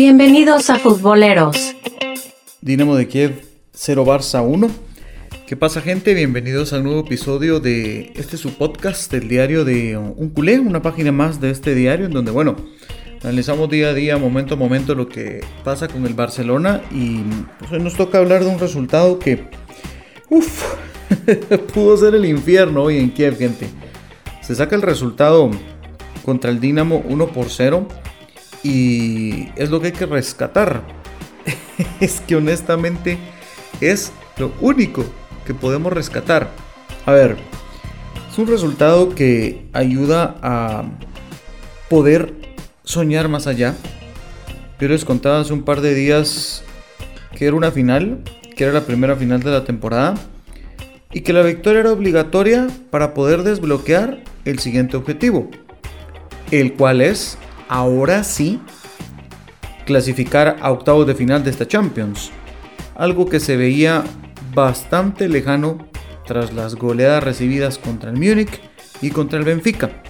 Bienvenidos 0.00 0.70
a 0.70 0.78
Futboleros. 0.78 1.74
Dinamo 2.60 2.94
de 2.94 3.08
Kiev 3.08 3.42
0 3.72 4.06
Barça 4.06 4.46
1. 4.46 4.70
¿Qué 5.44 5.56
pasa 5.56 5.80
gente? 5.80 6.14
Bienvenidos 6.14 6.72
al 6.72 6.84
nuevo 6.84 7.00
episodio 7.00 7.58
de 7.58 8.12
este 8.14 8.36
su 8.36 8.52
podcast 8.52 9.10
del 9.10 9.26
diario 9.26 9.64
de 9.64 9.96
Un 9.96 10.28
Culé, 10.28 10.60
una 10.60 10.82
página 10.82 11.10
más 11.10 11.40
de 11.40 11.50
este 11.50 11.74
diario 11.74 12.06
en 12.06 12.12
donde, 12.12 12.30
bueno, 12.30 12.54
analizamos 13.24 13.68
día 13.70 13.88
a 13.88 13.92
día, 13.92 14.16
momento 14.18 14.54
a 14.54 14.56
momento 14.56 14.94
lo 14.94 15.08
que 15.08 15.40
pasa 15.64 15.88
con 15.88 16.06
el 16.06 16.14
Barcelona 16.14 16.80
y 16.92 17.22
pues, 17.58 17.72
hoy 17.72 17.80
nos 17.80 17.94
toca 17.94 18.18
hablar 18.18 18.44
de 18.44 18.50
un 18.50 18.60
resultado 18.60 19.18
que, 19.18 19.50
uff, 20.30 20.74
pudo 21.74 21.96
ser 21.96 22.14
el 22.14 22.24
infierno 22.24 22.84
hoy 22.84 22.98
en 22.98 23.10
Kiev, 23.10 23.36
gente. 23.36 23.68
Se 24.42 24.54
saca 24.54 24.76
el 24.76 24.82
resultado 24.82 25.50
contra 26.24 26.52
el 26.52 26.60
Dinamo 26.60 27.02
1 27.04 27.26
por 27.32 27.50
0 27.50 27.88
y 28.62 29.48
es 29.56 29.70
lo 29.70 29.80
que 29.80 29.88
hay 29.88 29.92
que 29.92 30.06
rescatar. 30.06 30.82
es 32.00 32.20
que 32.20 32.36
honestamente 32.36 33.18
es 33.80 34.12
lo 34.36 34.52
único 34.60 35.04
que 35.46 35.54
podemos 35.54 35.92
rescatar. 35.92 36.50
A 37.06 37.12
ver, 37.12 37.36
es 38.30 38.38
un 38.38 38.46
resultado 38.46 39.14
que 39.14 39.66
ayuda 39.72 40.36
a 40.42 40.84
poder 41.88 42.34
soñar 42.84 43.28
más 43.28 43.46
allá. 43.46 43.74
Yo 44.80 44.88
les 44.88 45.04
contaba 45.04 45.40
hace 45.40 45.52
un 45.52 45.62
par 45.62 45.80
de 45.80 45.94
días 45.94 46.62
que 47.36 47.46
era 47.46 47.56
una 47.56 47.70
final, 47.70 48.22
que 48.56 48.64
era 48.64 48.72
la 48.72 48.84
primera 48.84 49.16
final 49.16 49.40
de 49.40 49.50
la 49.50 49.64
temporada, 49.64 50.14
y 51.12 51.22
que 51.22 51.32
la 51.32 51.42
victoria 51.42 51.80
era 51.80 51.92
obligatoria 51.92 52.66
para 52.90 53.14
poder 53.14 53.42
desbloquear 53.42 54.22
el 54.44 54.58
siguiente 54.58 54.96
objetivo, 54.96 55.50
el 56.50 56.74
cual 56.74 57.00
es 57.00 57.38
ahora 57.68 58.24
sí 58.24 58.60
clasificar 59.84 60.56
a 60.60 60.70
octavos 60.70 61.06
de 61.06 61.14
final 61.14 61.44
de 61.44 61.50
esta 61.50 61.66
Champions, 61.66 62.30
algo 62.94 63.26
que 63.26 63.40
se 63.40 63.56
veía 63.56 64.04
bastante 64.54 65.28
lejano 65.28 65.78
tras 66.26 66.52
las 66.52 66.74
goleadas 66.74 67.24
recibidas 67.24 67.78
contra 67.78 68.10
el 68.10 68.16
Múnich 68.16 68.60
y 69.00 69.10
contra 69.10 69.38
el 69.38 69.44
Benfica. 69.44 70.02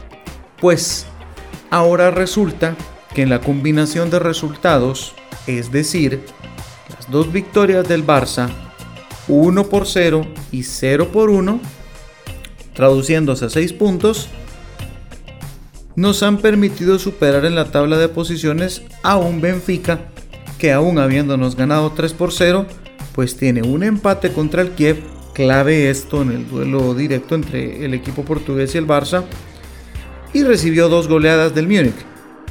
Pues 0.60 1.06
ahora 1.70 2.10
resulta 2.10 2.74
que 3.14 3.22
en 3.22 3.30
la 3.30 3.40
combinación 3.40 4.10
de 4.10 4.18
resultados, 4.18 5.14
es 5.46 5.70
decir, 5.70 6.24
las 6.92 7.10
dos 7.10 7.32
victorias 7.32 7.86
del 7.86 8.04
Barça, 8.04 8.48
1 9.28 9.64
por 9.68 9.86
0 9.86 10.26
y 10.50 10.64
0 10.64 11.10
por 11.12 11.30
1, 11.30 11.60
traduciéndose 12.74 13.44
a 13.44 13.50
6 13.50 13.72
puntos, 13.74 14.28
nos 15.98 16.22
han 16.22 16.38
permitido 16.38 16.96
superar 17.00 17.44
en 17.44 17.56
la 17.56 17.72
tabla 17.72 17.98
de 17.98 18.08
posiciones 18.08 18.82
a 19.02 19.16
un 19.16 19.40
Benfica 19.40 19.98
que 20.56 20.70
aún 20.72 20.96
habiéndonos 20.96 21.56
ganado 21.56 21.90
3 21.90 22.12
por 22.12 22.32
0, 22.32 22.66
pues 23.16 23.36
tiene 23.36 23.62
un 23.62 23.82
empate 23.82 24.32
contra 24.32 24.62
el 24.62 24.70
Kiev, 24.70 25.02
clave 25.34 25.90
esto 25.90 26.22
en 26.22 26.30
el 26.30 26.48
duelo 26.48 26.94
directo 26.94 27.34
entre 27.34 27.84
el 27.84 27.94
equipo 27.94 28.24
portugués 28.24 28.76
y 28.76 28.78
el 28.78 28.86
Barça, 28.86 29.24
y 30.32 30.44
recibió 30.44 30.88
dos 30.88 31.08
goleadas 31.08 31.52
del 31.52 31.66
Múnich, 31.66 31.96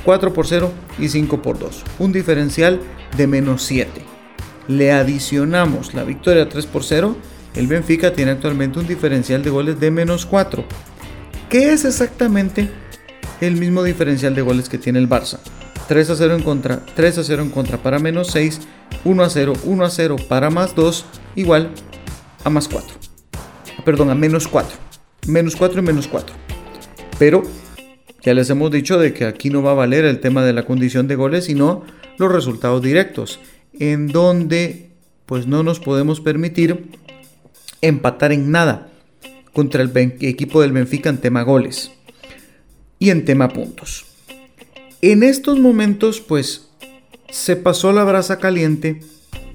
4 0.04 0.34
por 0.34 0.46
0 0.46 0.70
y 1.00 1.08
5 1.08 1.42
por 1.42 1.58
2, 1.58 1.84
un 2.00 2.12
diferencial 2.12 2.82
de 3.16 3.28
menos 3.28 3.64
7. 3.64 3.90
Le 4.68 4.92
adicionamos 4.92 5.94
la 5.94 6.04
victoria 6.04 6.50
3 6.50 6.66
por 6.66 6.84
0, 6.84 7.16
el 7.56 7.68
Benfica 7.68 8.12
tiene 8.12 8.32
actualmente 8.32 8.80
un 8.80 8.88
diferencial 8.88 9.42
de 9.42 9.52
goles 9.52 9.80
de 9.80 9.90
menos 9.90 10.26
4. 10.26 10.66
¿Qué 11.50 11.72
es 11.72 11.86
exactamente 11.86 12.70
el 13.42 13.56
mismo 13.56 13.84
diferencial 13.84 14.36
de 14.36 14.42
goles 14.42 14.70
que 14.70 14.78
tiene 14.78 15.00
el 15.00 15.10
Barça. 15.10 15.40
3 15.88 16.10
a 16.10 16.16
0 16.16 16.36
en 16.36 16.44
contra, 16.44 16.86
3 16.96 17.20
a 17.20 17.24
0 17.24 17.44
en 17.44 17.50
contra 17.50 17.78
para 17.78 18.00
menos 18.00 18.28
6, 18.32 18.62
1 19.06 19.24
a 19.24 19.30
0, 19.30 19.54
1 19.64 19.86
a 19.86 19.90
0 19.90 20.16
para 20.28 20.50
más 20.50 20.76
2, 20.76 21.06
igual 21.36 21.72
a 22.44 22.50
más 22.50 22.68
4. 22.68 22.96
Perdón, 23.86 24.10
a 24.10 24.16
menos 24.16 24.48
4. 24.48 24.78
Menos 25.28 25.56
4 25.56 25.80
y 25.80 25.84
menos 25.84 26.08
4. 26.08 26.36
Pero 27.18 27.44
ya 28.22 28.34
les 28.34 28.50
hemos 28.50 28.72
dicho 28.72 28.98
de 28.98 29.14
que 29.14 29.26
aquí 29.26 29.50
no 29.50 29.62
va 29.62 29.72
a 29.72 29.76
valer 29.76 30.04
el 30.06 30.20
tema 30.20 30.44
de 30.44 30.54
la 30.54 30.66
condición 30.66 31.08
de 31.08 31.16
goles, 31.16 31.46
sino 31.46 31.84
los 32.18 32.32
resultados 32.32 32.82
directos, 32.82 33.40
en 33.80 34.08
donde 34.08 34.90
pues 35.26 35.48
no 35.48 35.64
nos 35.64 35.80
podemos 35.80 36.20
permitir 36.20 36.90
empatar 37.82 38.32
en 38.32 38.52
nada 38.52 38.90
contra 39.54 39.84
el 39.84 39.92
equipo 39.96 40.62
del 40.62 40.72
Benfica 40.72 41.10
en 41.10 41.18
tema 41.18 41.44
goles 41.44 41.97
y 43.00 43.10
en 43.10 43.26
tema 43.26 43.50
puntos. 43.50 44.06
En 45.02 45.24
estos 45.24 45.60
momentos, 45.60 46.22
pues, 46.22 46.70
se 47.30 47.56
pasó 47.56 47.92
la 47.92 48.04
brasa 48.04 48.40
caliente 48.40 49.02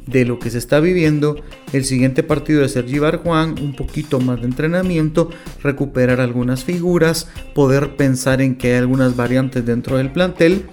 de 0.06 0.24
lo 0.24 0.38
que 0.38 0.50
se 0.50 0.58
está 0.58 0.80
viviendo. 0.80 1.36
El 1.72 1.84
siguiente 1.84 2.22
partido 2.22 2.62
de 2.62 2.68
Sergi 2.68 2.98
Barjuan, 2.98 3.60
un 3.60 3.74
poquito 3.74 4.20
más 4.20 4.40
de 4.40 4.46
entrenamiento, 4.46 5.30
recuperar 5.62 6.20
algunas 6.20 6.64
figuras, 6.64 7.28
poder 7.54 7.96
pensar 7.96 8.40
en 8.40 8.56
que 8.56 8.72
hay 8.72 8.78
algunas 8.78 9.16
variantes 9.16 9.64
dentro 9.64 9.96
del 9.96 10.10
plantel 10.10 10.66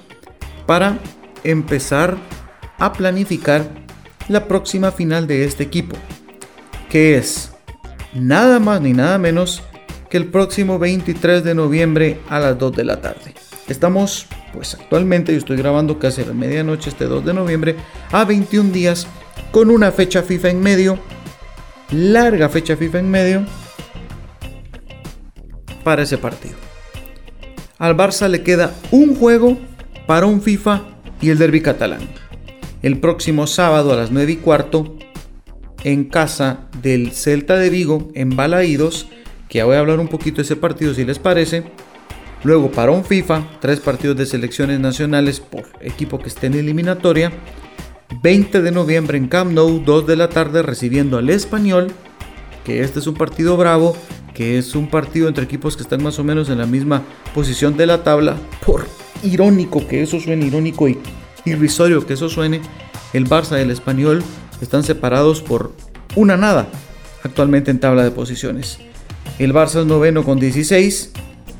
para 0.65 0.99
empezar 1.43 2.17
a 2.77 2.93
planificar 2.93 3.69
la 4.27 4.47
próxima 4.47 4.91
final 4.91 5.25
de 5.27 5.45
este 5.45 5.63
equipo, 5.63 5.95
que 6.89 7.17
es 7.17 7.51
nada 8.13 8.59
más 8.59 8.81
ni 8.81 8.93
nada 8.93 9.17
menos 9.17 9.63
que 10.09 10.17
el 10.17 10.25
próximo 10.25 10.79
23 10.79 11.43
de 11.43 11.55
noviembre 11.55 12.19
a 12.29 12.39
las 12.39 12.57
2 12.57 12.75
de 12.75 12.83
la 12.83 13.01
tarde. 13.01 13.35
Estamos, 13.67 14.25
pues 14.53 14.73
actualmente, 14.73 15.31
yo 15.31 15.37
estoy 15.37 15.57
grabando 15.57 15.99
casi 15.99 16.21
a 16.21 16.25
la 16.25 16.33
medianoche 16.33 16.89
este 16.89 17.05
2 17.05 17.25
de 17.25 17.33
noviembre, 17.33 17.75
a 18.11 18.25
21 18.25 18.71
días, 18.71 19.07
con 19.51 19.69
una 19.69 19.91
fecha 19.91 20.23
FIFA 20.23 20.49
en 20.49 20.61
medio, 20.61 20.99
larga 21.91 22.49
fecha 22.49 22.75
FIFA 22.75 22.99
en 22.99 23.11
medio, 23.11 23.45
para 25.83 26.01
ese 26.01 26.17
partido. 26.17 26.55
Al 27.77 27.95
Barça 27.95 28.27
le 28.27 28.43
queda 28.43 28.73
un 28.91 29.15
juego 29.15 29.57
para 30.07 30.25
un 30.25 30.41
FIFA 30.41 30.81
y 31.21 31.29
el 31.29 31.37
derby 31.37 31.61
catalán. 31.61 32.01
El 32.81 32.99
próximo 32.99 33.45
sábado 33.45 33.93
a 33.93 33.95
las 33.95 34.11
9 34.11 34.31
y 34.31 34.35
cuarto, 34.37 34.97
en 35.83 36.05
casa 36.05 36.67
del 36.81 37.11
Celta 37.11 37.57
de 37.57 37.69
Vigo, 37.69 38.09
en 38.15 38.35
Balaídos, 38.35 39.07
que 39.49 39.57
ya 39.57 39.65
voy 39.65 39.75
a 39.75 39.79
hablar 39.79 39.99
un 39.99 40.07
poquito 40.07 40.37
de 40.37 40.43
ese 40.43 40.55
partido 40.55 40.93
si 40.93 41.03
les 41.03 41.19
parece. 41.19 41.63
Luego 42.43 42.71
para 42.71 42.91
un 42.91 43.03
FIFA, 43.03 43.43
tres 43.59 43.79
partidos 43.79 44.15
de 44.15 44.25
selecciones 44.25 44.79
nacionales 44.79 45.41
por 45.41 45.65
equipo 45.81 46.19
que 46.19 46.29
esté 46.29 46.47
en 46.47 46.53
eliminatoria. 46.53 47.33
20 48.21 48.61
de 48.61 48.71
noviembre 48.71 49.17
en 49.17 49.27
Camp 49.27 49.51
Nou, 49.51 49.79
2 49.83 50.07
de 50.07 50.15
la 50.15 50.29
tarde 50.29 50.61
recibiendo 50.61 51.17
al 51.17 51.29
español, 51.29 51.91
que 52.63 52.81
este 52.81 52.99
es 52.99 53.07
un 53.07 53.15
partido 53.15 53.57
bravo, 53.57 53.95
que 54.33 54.57
es 54.57 54.75
un 54.75 54.87
partido 54.87 55.27
entre 55.27 55.43
equipos 55.43 55.75
que 55.75 55.83
están 55.83 56.01
más 56.01 56.17
o 56.17 56.23
menos 56.23 56.49
en 56.49 56.59
la 56.59 56.65
misma 56.65 57.03
posición 57.33 57.75
de 57.75 57.85
la 57.85 58.03
tabla. 58.03 58.37
Por 58.65 58.87
irónico 59.23 59.85
que 59.87 60.01
eso 60.01 60.19
suene, 60.19 60.45
irónico 60.45 60.87
y 60.87 60.97
irrisorio 61.45 62.05
que 62.05 62.13
eso 62.13 62.29
suene, 62.29 62.61
el 63.13 63.27
Barça 63.27 63.57
y 63.59 63.63
el 63.63 63.71
español 63.71 64.23
están 64.61 64.83
separados 64.83 65.41
por 65.41 65.73
una 66.15 66.37
nada 66.37 66.67
actualmente 67.23 67.69
en 67.71 67.79
tabla 67.79 68.03
de 68.03 68.11
posiciones. 68.11 68.79
El 69.39 69.53
Barça 69.53 69.79
es 69.79 69.85
noveno 69.85 70.25
con 70.25 70.37
16 70.37 71.11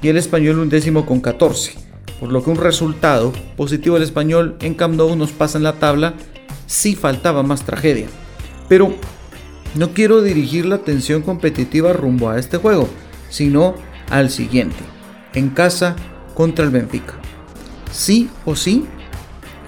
y 0.02 0.10
el 0.10 0.18
español 0.18 0.60
un 0.60 0.68
décimo 0.68 1.06
con 1.06 1.22
14. 1.22 1.76
Por 2.20 2.30
lo 2.30 2.44
que 2.44 2.50
un 2.50 2.58
resultado 2.58 3.32
positivo 3.56 3.96
del 3.96 4.04
español 4.04 4.58
en 4.60 4.74
Camp 4.74 4.96
nos 4.96 5.32
pasa 5.32 5.58
en 5.58 5.64
la 5.64 5.80
tabla 5.80 6.14
si 6.68 6.98
faltaba 6.98 7.42
más 7.42 7.64
tragedia. 7.64 8.08
Pero 8.68 8.94
no 9.76 9.94
quiero 9.94 10.22
dirigir 10.22 10.66
la 10.66 10.76
atención 10.76 11.22
competitiva 11.22 11.94
rumbo 11.94 12.30
a 12.30 12.38
este 12.38 12.58
juego, 12.58 12.90
sino 13.30 13.76
al 14.10 14.30
siguiente, 14.30 14.84
en 15.34 15.50
casa 15.50 15.96
contra 16.34 16.66
el 16.66 16.72
Benfica. 16.72 17.14
Sí 17.94 18.30
o 18.44 18.58
sí, 18.58 18.88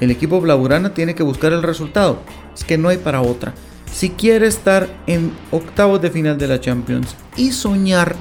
el 0.01 0.11
equipo 0.11 0.41
blaugrana 0.41 0.93
tiene 0.93 1.15
que 1.15 1.23
buscar 1.23 1.53
el 1.53 1.63
resultado, 1.63 2.21
es 2.53 2.65
que 2.65 2.77
no 2.77 2.89
hay 2.89 2.97
para 2.97 3.21
otra 3.21 3.53
si 3.91 4.09
quiere 4.09 4.47
estar 4.47 4.89
en 5.05 5.31
octavos 5.51 6.01
de 6.01 6.09
final 6.09 6.37
de 6.37 6.47
la 6.47 6.59
Champions 6.59 7.15
y 7.37 7.51
soñar, 7.51 8.15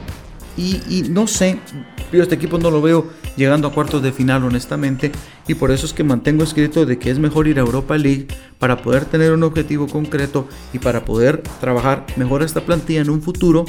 y, 0.56 1.04
no 1.08 1.26
sé, 1.26 1.58
yo 2.12 2.22
este 2.22 2.34
equipo 2.34 2.58
no 2.58 2.70
lo 2.70 2.82
veo 2.82 3.08
llegando 3.36 3.68
a 3.68 3.72
cuartos 3.72 4.02
de 4.02 4.12
final 4.12 4.44
honestamente, 4.44 5.10
y 5.48 5.54
por 5.54 5.70
eso 5.70 5.86
es 5.86 5.92
que 5.92 6.04
mantengo 6.04 6.44
escrito 6.44 6.84
de 6.84 6.98
que 6.98 7.10
es 7.10 7.18
mejor 7.18 7.48
ir 7.48 7.58
a 7.58 7.62
Europa 7.62 7.96
League 7.96 8.26
para 8.58 8.82
poder 8.82 9.06
tener 9.06 9.32
un 9.32 9.42
objetivo 9.42 9.86
concreto 9.86 10.48
y 10.72 10.78
para 10.78 11.04
poder 11.04 11.42
trabajar 11.60 12.04
mejor 12.16 12.42
esta 12.42 12.60
plantilla 12.60 13.00
en 13.00 13.10
un 13.10 13.22
futuro 13.22 13.64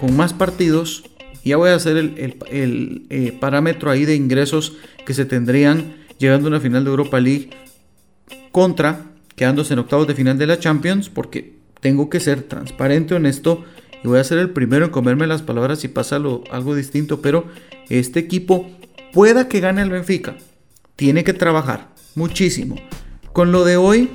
con 0.00 0.16
más 0.16 0.32
partidos. 0.32 1.04
Ya 1.44 1.58
voy 1.58 1.70
a 1.70 1.74
hacer 1.74 1.98
el, 1.98 3.06
eh, 3.10 3.36
parámetro 3.38 3.90
ahí 3.90 4.06
de 4.06 4.14
ingresos 4.14 4.76
que 5.04 5.12
se 5.12 5.26
tendrían 5.26 5.96
llegando 6.18 6.48
a 6.48 6.50
una 6.52 6.60
final 6.60 6.84
de 6.84 6.90
Europa 6.90 7.20
League 7.20 7.50
contra 8.50 9.10
quedándose 9.36 9.72
en 9.72 9.80
octavos 9.80 10.06
de 10.06 10.14
final 10.14 10.38
de 10.38 10.46
la 10.46 10.58
Champions, 10.58 11.08
porque 11.08 11.54
tengo 11.80 12.08
que 12.08 12.20
ser 12.20 12.42
transparente, 12.42 13.14
honesto, 13.14 13.64
y 14.04 14.08
voy 14.08 14.18
a 14.18 14.24
ser 14.24 14.36
el 14.36 14.50
primero 14.50 14.84
en 14.84 14.90
comerme 14.90 15.26
las 15.26 15.40
palabras 15.40 15.80
si 15.80 15.88
pasa 15.88 16.16
algo 16.16 16.74
distinto, 16.74 17.22
pero 17.22 17.46
este 17.88 18.20
equipo 18.20 18.70
pueda 19.14 19.48
que 19.48 19.60
gane 19.60 19.80
el 19.80 19.88
Benfica, 19.88 20.36
tiene 20.94 21.24
que 21.24 21.32
trabajar, 21.32 21.88
muchísimo. 22.14 22.76
Con 23.32 23.50
lo 23.50 23.64
de 23.64 23.78
hoy 23.78 24.10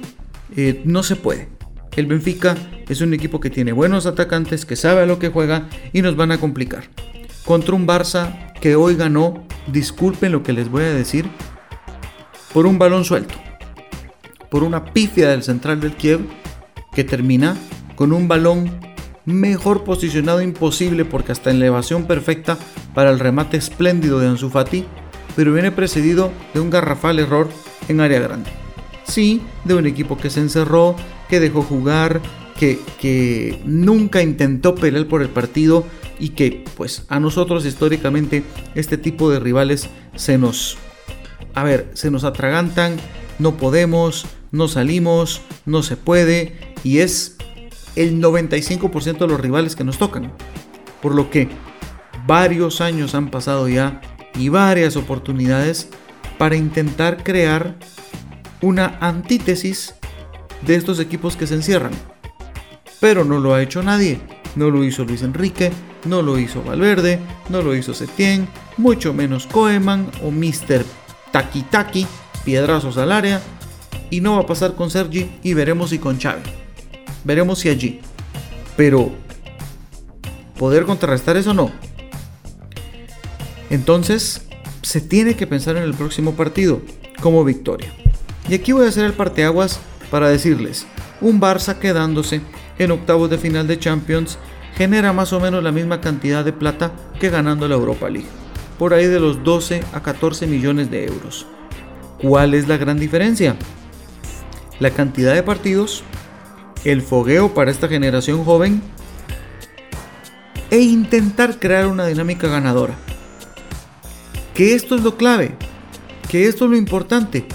eh, 0.55 0.83
no 0.85 1.01
se 1.01 1.15
puede. 1.15 1.49
El 1.95 2.05
Benfica 2.05 2.55
es 2.87 3.01
un 3.01 3.15
equipo 3.15 3.39
que 3.39 3.49
tiene 3.49 3.71
buenos 3.71 4.05
atacantes, 4.05 4.63
que 4.63 4.75
sabe 4.75 5.01
a 5.01 5.05
lo 5.07 5.17
que 5.17 5.29
juega 5.29 5.67
y 5.91 6.03
nos 6.03 6.15
van 6.15 6.31
a 6.31 6.39
complicar. 6.39 6.83
Contra 7.43 7.73
un 7.73 7.87
Barça 7.87 8.53
que 8.61 8.75
hoy 8.75 8.95
ganó, 8.95 9.43
disculpen 9.73 10.31
lo 10.31 10.43
que 10.43 10.53
les 10.53 10.69
voy 10.69 10.83
a 10.83 10.93
decir, 10.93 11.25
por 12.53 12.67
un 12.67 12.77
balón 12.77 13.05
suelto. 13.05 13.33
Por 14.51 14.63
una 14.63 14.85
pifia 14.85 15.29
del 15.29 15.41
central 15.41 15.81
del 15.81 15.95
Kiev 15.95 16.21
que 16.93 17.03
termina 17.03 17.57
con 17.95 18.13
un 18.13 18.27
balón 18.27 18.88
mejor 19.25 19.83
posicionado 19.83 20.41
imposible 20.41 21.05
porque 21.05 21.31
hasta 21.31 21.49
en 21.49 21.57
elevación 21.57 22.05
perfecta 22.05 22.57
para 22.93 23.09
el 23.11 23.19
remate 23.19 23.57
espléndido 23.57 24.19
de 24.19 24.27
Ansu 24.27 24.49
Fati, 24.49 24.85
pero 25.35 25.53
viene 25.53 25.71
precedido 25.71 26.31
de 26.53 26.59
un 26.59 26.69
garrafal 26.69 27.19
error 27.19 27.49
en 27.87 28.01
área 28.01 28.19
grande. 28.19 28.49
Sí, 29.03 29.41
de 29.65 29.75
un 29.75 29.87
equipo 29.87 30.17
que 30.17 30.29
se 30.29 30.39
encerró, 30.39 30.95
que 31.29 31.39
dejó 31.39 31.61
jugar, 31.61 32.21
que, 32.57 32.79
que 32.99 33.61
nunca 33.65 34.21
intentó 34.21 34.75
pelear 34.75 35.07
por 35.07 35.21
el 35.21 35.29
partido 35.29 35.85
y 36.19 36.29
que 36.29 36.65
pues 36.75 37.05
a 37.07 37.19
nosotros 37.19 37.65
históricamente 37.65 38.43
este 38.75 38.97
tipo 38.97 39.31
de 39.31 39.39
rivales 39.39 39.89
se 40.15 40.37
nos, 40.37 40.77
a 41.55 41.63
ver, 41.63 41.89
se 41.93 42.11
nos 42.11 42.23
atragantan, 42.23 42.97
no 43.39 43.57
podemos, 43.57 44.25
no 44.51 44.67
salimos, 44.67 45.41
no 45.65 45.81
se 45.81 45.95
puede 45.95 46.53
y 46.83 46.99
es 46.99 47.37
el 47.95 48.21
95% 48.21 49.17
de 49.17 49.27
los 49.27 49.39
rivales 49.39 49.75
que 49.75 49.83
nos 49.83 49.97
tocan. 49.97 50.31
Por 51.01 51.15
lo 51.15 51.29
que 51.29 51.49
varios 52.27 52.81
años 52.81 53.15
han 53.15 53.29
pasado 53.29 53.67
ya 53.67 54.01
y 54.35 54.49
varias 54.49 54.95
oportunidades 54.95 55.89
para 56.37 56.55
intentar 56.55 57.23
crear 57.23 57.75
una 58.61 58.97
antítesis 59.01 59.95
de 60.65 60.75
estos 60.75 60.99
equipos 60.99 61.35
que 61.35 61.47
se 61.47 61.55
encierran. 61.55 61.91
Pero 62.99 63.23
no 63.23 63.39
lo 63.39 63.53
ha 63.53 63.61
hecho 63.61 63.81
nadie. 63.83 64.19
No 64.55 64.69
lo 64.69 64.83
hizo 64.83 65.05
Luis 65.05 65.21
Enrique, 65.21 65.71
no 66.05 66.21
lo 66.21 66.39
hizo 66.39 66.63
Valverde, 66.63 67.19
no 67.49 67.61
lo 67.61 67.75
hizo 67.75 67.93
Setien, 67.93 68.47
mucho 68.77 69.13
menos 69.13 69.45
Koeman 69.45 70.09
o 70.23 70.31
Mr. 70.31 70.83
Taki 71.31 71.61
Taki, 71.63 72.07
piedrazos 72.43 72.97
al 72.97 73.11
área. 73.11 73.41
Y 74.09 74.21
no 74.21 74.35
va 74.35 74.41
a 74.41 74.47
pasar 74.47 74.75
con 74.75 74.89
Sergi 74.89 75.29
y 75.43 75.53
veremos 75.53 75.91
si 75.91 75.99
con 75.99 76.17
Chávez. 76.17 76.58
Veremos 77.23 77.59
si 77.59 77.69
allí. 77.69 78.01
Pero, 78.77 79.11
¿poder 80.57 80.85
contrarrestar 80.85 81.37
eso 81.37 81.53
no? 81.53 81.71
Entonces, 83.69 84.47
se 84.81 85.01
tiene 85.01 85.35
que 85.35 85.47
pensar 85.47 85.77
en 85.77 85.83
el 85.83 85.93
próximo 85.93 86.33
partido 86.33 86.81
como 87.21 87.43
victoria. 87.43 87.93
Y 88.47 88.55
aquí 88.55 88.71
voy 88.71 88.85
a 88.85 88.89
hacer 88.89 89.05
el 89.05 89.13
parteaguas 89.13 89.79
para 90.09 90.29
decirles, 90.29 90.87
un 91.21 91.39
Barça 91.39 91.77
quedándose 91.77 92.41
en 92.79 92.91
octavos 92.91 93.29
de 93.29 93.37
final 93.37 93.67
de 93.67 93.77
Champions 93.77 94.39
genera 94.75 95.13
más 95.13 95.33
o 95.33 95.39
menos 95.39 95.63
la 95.63 95.71
misma 95.71 96.01
cantidad 96.01 96.43
de 96.43 96.53
plata 96.53 96.93
que 97.19 97.29
ganando 97.29 97.67
la 97.67 97.75
Europa 97.75 98.09
League, 98.09 98.27
por 98.77 98.93
ahí 98.93 99.05
de 99.05 99.19
los 99.19 99.43
12 99.43 99.83
a 99.93 100.01
14 100.01 100.47
millones 100.47 100.89
de 100.89 101.05
euros. 101.05 101.45
¿Cuál 102.21 102.53
es 102.53 102.67
la 102.67 102.77
gran 102.77 102.97
diferencia? 102.97 103.55
La 104.79 104.91
cantidad 104.91 105.33
de 105.33 105.43
partidos, 105.43 106.03
el 106.83 107.01
fogueo 107.01 107.53
para 107.53 107.71
esta 107.71 107.87
generación 107.87 108.43
joven 108.43 108.81
e 110.71 110.79
intentar 110.79 111.59
crear 111.59 111.87
una 111.87 112.05
dinámica 112.05 112.47
ganadora. 112.47 112.95
Que 114.53 114.75
esto 114.75 114.95
es 114.95 115.03
lo 115.03 115.17
clave, 115.17 115.55
que 116.29 116.47
esto 116.47 116.65
es 116.65 116.71
lo 116.71 116.77
importante 116.77 117.45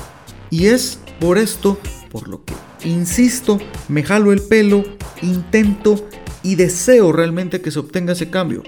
y 0.50 0.66
es 0.66 0.98
por 1.20 1.38
esto 1.38 1.78
por 2.10 2.28
lo 2.28 2.44
que 2.44 2.54
insisto, 2.84 3.58
me 3.88 4.02
jalo 4.02 4.32
el 4.32 4.42
pelo, 4.42 4.84
intento 5.22 6.06
y 6.42 6.56
deseo 6.56 7.12
realmente 7.12 7.60
que 7.60 7.70
se 7.70 7.78
obtenga 7.78 8.12
ese 8.12 8.30
cambio 8.30 8.62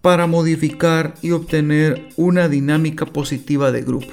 para 0.00 0.26
modificar 0.26 1.14
y 1.22 1.32
obtener 1.32 2.10
una 2.16 2.48
dinámica 2.48 3.06
positiva 3.06 3.72
de 3.72 3.82
grupo. 3.82 4.12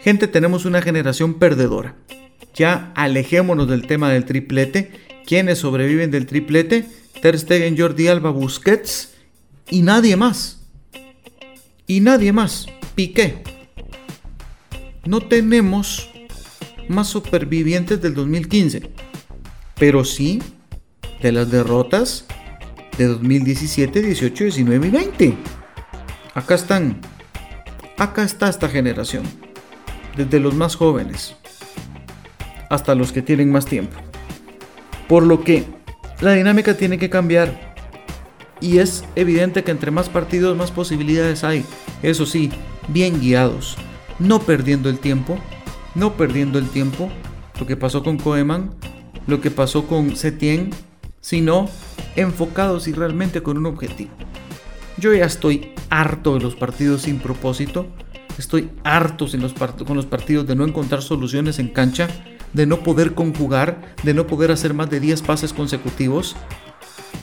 Gente, 0.00 0.26
tenemos 0.26 0.64
una 0.64 0.82
generación 0.82 1.34
perdedora. 1.34 1.94
Ya 2.56 2.90
alejémonos 2.94 3.68
del 3.68 3.86
tema 3.86 4.10
del 4.10 4.24
triplete. 4.24 4.90
¿Quiénes 5.26 5.58
sobreviven 5.58 6.10
del 6.10 6.26
triplete? 6.26 6.86
Ter 7.20 7.38
Stegen, 7.38 7.76
Jordi 7.78 8.08
Alba, 8.08 8.30
Busquets 8.30 9.14
y 9.68 9.82
nadie 9.82 10.16
más. 10.16 10.60
Y 11.86 12.00
nadie 12.00 12.32
más. 12.32 12.66
Piqué. 12.94 13.42
No 15.04 15.20
tenemos 15.20 16.10
más 16.88 17.08
supervivientes 17.08 18.00
del 18.00 18.14
2015, 18.14 18.90
pero 19.74 20.04
sí 20.04 20.42
de 21.20 21.32
las 21.32 21.50
derrotas 21.50 22.24
de 22.96 23.06
2017, 23.06 24.02
18, 24.02 24.44
19 24.44 24.86
y 24.86 24.90
20. 24.90 25.34
Acá 26.34 26.54
están. 26.54 27.00
Acá 27.98 28.24
está 28.24 28.48
esta 28.48 28.68
generación. 28.68 29.24
Desde 30.16 30.40
los 30.40 30.54
más 30.54 30.74
jóvenes 30.76 31.36
hasta 32.70 32.94
los 32.94 33.12
que 33.12 33.22
tienen 33.22 33.50
más 33.50 33.66
tiempo. 33.66 33.96
Por 35.08 35.24
lo 35.24 35.42
que 35.42 35.64
la 36.20 36.32
dinámica 36.32 36.76
tiene 36.76 36.98
que 36.98 37.10
cambiar. 37.10 37.74
Y 38.60 38.78
es 38.78 39.04
evidente 39.16 39.62
que 39.64 39.70
entre 39.70 39.90
más 39.90 40.08
partidos 40.08 40.56
más 40.56 40.70
posibilidades 40.70 41.44
hay. 41.44 41.64
Eso 42.02 42.24
sí, 42.24 42.50
bien 42.88 43.20
guiados. 43.20 43.76
No 44.18 44.40
perdiendo 44.40 44.88
el 44.88 44.98
tiempo, 44.98 45.38
no 45.94 46.14
perdiendo 46.14 46.58
el 46.58 46.68
tiempo, 46.70 47.10
lo 47.60 47.66
que 47.66 47.76
pasó 47.76 48.02
con 48.02 48.16
Koeman, 48.16 48.74
lo 49.26 49.40
que 49.40 49.50
pasó 49.50 49.86
con 49.86 50.16
Setien, 50.16 50.70
sino 51.20 51.68
enfocados 52.16 52.88
y 52.88 52.92
realmente 52.92 53.42
con 53.42 53.58
un 53.58 53.66
objetivo. 53.66 54.10
Yo 54.98 55.12
ya 55.12 55.26
estoy 55.26 55.72
harto 55.90 56.34
de 56.34 56.40
los 56.40 56.56
partidos 56.56 57.02
sin 57.02 57.18
propósito, 57.18 57.86
estoy 58.38 58.70
harto 58.84 59.26
los 59.36 59.52
con 59.52 59.96
los 59.96 60.06
partidos 60.06 60.46
de 60.46 60.56
no 60.56 60.64
encontrar 60.64 61.02
soluciones 61.02 61.58
en 61.58 61.68
cancha, 61.68 62.08
de 62.56 62.66
no 62.66 62.82
poder 62.82 63.14
conjugar, 63.14 63.94
de 64.02 64.14
no 64.14 64.26
poder 64.26 64.50
hacer 64.50 64.74
más 64.74 64.90
de 64.90 64.98
10 64.98 65.22
pases 65.22 65.52
consecutivos 65.52 66.34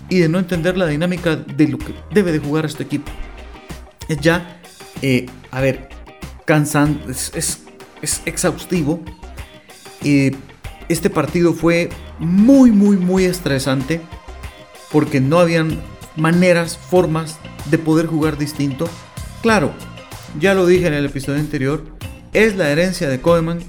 y 0.10 0.20
de 0.20 0.30
no 0.30 0.40
entender 0.40 0.78
la 0.78 0.88
dinámica 0.88 1.36
de 1.36 1.68
lo 1.68 1.78
que 1.78 1.94
debe 2.12 2.32
de 2.32 2.40
jugar 2.40 2.66
este 2.66 2.84
equipo. 2.84 3.12
Es 4.08 4.20
ya, 4.20 4.62
eh, 5.02 5.26
a 5.52 5.60
ver, 5.62 5.90
cansante, 6.46 7.12
es 7.12 7.64
es 8.04 8.22
exhaustivo. 8.26 9.02
este 10.90 11.10
partido 11.10 11.54
fue 11.54 11.90
muy, 12.20 12.70
muy, 12.72 12.98
muy 12.98 13.24
estresante 13.24 14.02
porque 14.92 15.22
no 15.22 15.40
habían 15.40 15.82
maneras, 16.16 16.78
formas 16.78 17.38
de 17.72 17.80
poder 17.80 18.06
jugar 18.06 18.38
distinto. 18.38 18.88
Claro, 19.42 19.72
ya 20.40 20.54
lo 20.54 20.68
dije 20.68 20.88
en 20.88 20.94
el 20.94 21.06
episodio 21.06 21.40
anterior, 21.40 21.84
es 22.34 22.56
la 22.56 22.70
herencia 22.70 23.10
de 23.10 23.22
Koeman. 23.22 23.60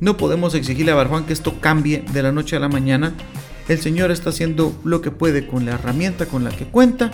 No 0.00 0.16
podemos 0.16 0.54
exigirle 0.54 0.92
a 0.92 0.96
Barjuan 0.96 1.24
que 1.24 1.32
esto 1.32 1.60
cambie 1.60 2.04
de 2.12 2.22
la 2.22 2.32
noche 2.32 2.56
a 2.56 2.60
la 2.60 2.68
mañana. 2.68 3.14
El 3.68 3.80
señor 3.80 4.10
está 4.10 4.30
haciendo 4.30 4.74
lo 4.84 5.00
que 5.00 5.10
puede 5.10 5.46
con 5.46 5.64
la 5.64 5.72
herramienta 5.72 6.26
con 6.26 6.44
la 6.44 6.50
que 6.50 6.66
cuenta 6.66 7.10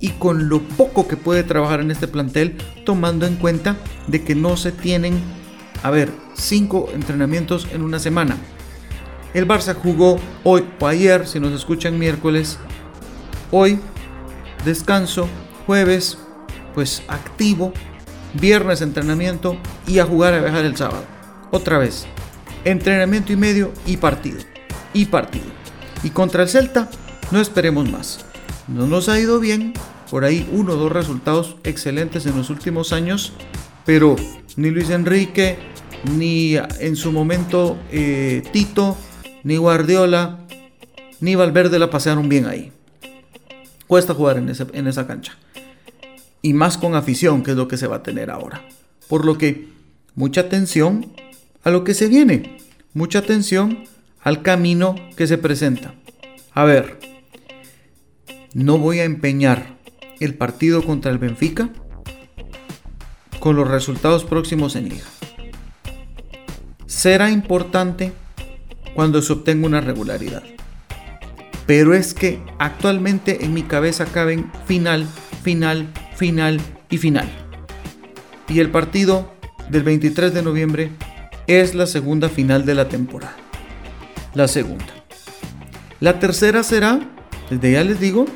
y 0.00 0.10
con 0.10 0.48
lo 0.48 0.60
poco 0.60 1.08
que 1.08 1.16
puede 1.16 1.42
trabajar 1.42 1.80
en 1.80 1.90
este 1.90 2.06
plantel, 2.06 2.56
tomando 2.84 3.26
en 3.26 3.36
cuenta 3.36 3.76
de 4.06 4.22
que 4.22 4.34
no 4.34 4.56
se 4.56 4.70
tienen 4.70 5.20
a 5.82 5.90
ver, 5.90 6.10
cinco 6.34 6.88
entrenamientos 6.92 7.68
en 7.72 7.82
una 7.82 7.98
semana. 7.98 8.36
El 9.34 9.46
Barça 9.46 9.74
jugó 9.74 10.18
hoy 10.42 10.64
o 10.80 10.86
ayer, 10.86 11.26
si 11.26 11.38
nos 11.38 11.52
escuchan 11.52 11.98
miércoles. 11.98 12.58
Hoy, 13.50 13.78
descanso, 14.64 15.28
jueves, 15.66 16.18
pues 16.74 17.02
activo, 17.08 17.72
viernes 18.34 18.80
entrenamiento 18.80 19.56
y 19.86 19.98
a 19.98 20.04
jugar 20.04 20.34
a 20.34 20.40
viajar 20.40 20.64
el 20.64 20.76
sábado. 20.76 21.04
Otra 21.50 21.78
vez, 21.78 22.06
entrenamiento 22.70 23.32
y 23.32 23.36
medio 23.36 23.72
y 23.86 23.96
partido. 23.96 24.38
Y 24.92 25.06
partido. 25.06 25.46
Y 26.02 26.10
contra 26.10 26.42
el 26.42 26.48
Celta, 26.48 26.88
no 27.30 27.40
esperemos 27.40 27.90
más. 27.90 28.24
No 28.68 28.86
nos 28.86 29.08
ha 29.08 29.18
ido 29.18 29.40
bien, 29.40 29.72
por 30.10 30.24
ahí 30.24 30.48
uno 30.52 30.74
o 30.74 30.76
dos 30.76 30.92
resultados 30.92 31.56
excelentes 31.64 32.26
en 32.26 32.36
los 32.36 32.50
últimos 32.50 32.92
años, 32.92 33.32
pero 33.86 34.16
ni 34.56 34.70
Luis 34.70 34.90
Enrique, 34.90 35.58
ni 36.16 36.56
en 36.56 36.96
su 36.96 37.10
momento 37.10 37.78
eh, 37.90 38.42
Tito, 38.52 38.96
ni 39.44 39.56
Guardiola, 39.56 40.40
ni 41.20 41.34
Valverde 41.34 41.78
la 41.78 41.90
pasearon 41.90 42.28
bien 42.28 42.46
ahí. 42.46 42.70
Cuesta 43.86 44.12
jugar 44.12 44.36
en, 44.36 44.52
en 44.74 44.86
esa 44.86 45.06
cancha. 45.06 45.36
Y 46.42 46.52
más 46.52 46.76
con 46.76 46.94
afición, 46.94 47.42
que 47.42 47.52
es 47.52 47.56
lo 47.56 47.66
que 47.66 47.78
se 47.78 47.86
va 47.86 47.96
a 47.96 48.02
tener 48.02 48.30
ahora. 48.30 48.62
Por 49.08 49.24
lo 49.24 49.38
que, 49.38 49.68
mucha 50.14 50.42
atención 50.42 51.06
a 51.62 51.70
lo 51.70 51.84
que 51.84 51.94
se 51.94 52.08
viene. 52.08 52.58
Mucha 52.94 53.20
atención 53.20 53.84
al 54.20 54.42
camino 54.42 54.94
que 55.16 55.26
se 55.26 55.38
presenta. 55.38 55.94
A 56.52 56.64
ver, 56.64 56.98
no 58.54 58.78
voy 58.78 59.00
a 59.00 59.04
empeñar 59.04 59.78
el 60.20 60.34
partido 60.34 60.82
contra 60.82 61.12
el 61.12 61.18
Benfica 61.18 61.70
con 63.40 63.56
los 63.56 63.68
resultados 63.68 64.24
próximos 64.24 64.74
en 64.76 64.88
liga. 64.88 65.06
Será 66.86 67.30
importante 67.30 68.12
cuando 68.94 69.22
se 69.22 69.32
obtenga 69.32 69.66
una 69.66 69.80
regularidad. 69.80 70.42
Pero 71.66 71.94
es 71.94 72.14
que 72.14 72.40
actualmente 72.58 73.44
en 73.44 73.54
mi 73.54 73.62
cabeza 73.62 74.06
caben 74.06 74.50
final, 74.66 75.06
final, 75.42 75.86
final 76.16 76.60
y 76.90 76.98
final. 76.98 77.28
Y 78.48 78.60
el 78.60 78.70
partido 78.70 79.32
del 79.70 79.82
23 79.82 80.32
de 80.32 80.42
noviembre 80.42 80.90
es 81.48 81.74
la 81.74 81.86
segunda 81.86 82.28
final 82.28 82.66
de 82.66 82.74
la 82.74 82.88
temporada. 82.88 83.34
La 84.34 84.46
segunda. 84.46 84.86
La 85.98 86.20
tercera 86.20 86.62
será, 86.62 87.00
desde 87.50 87.72
ya 87.72 87.82
les 87.82 87.98
digo, 87.98 88.26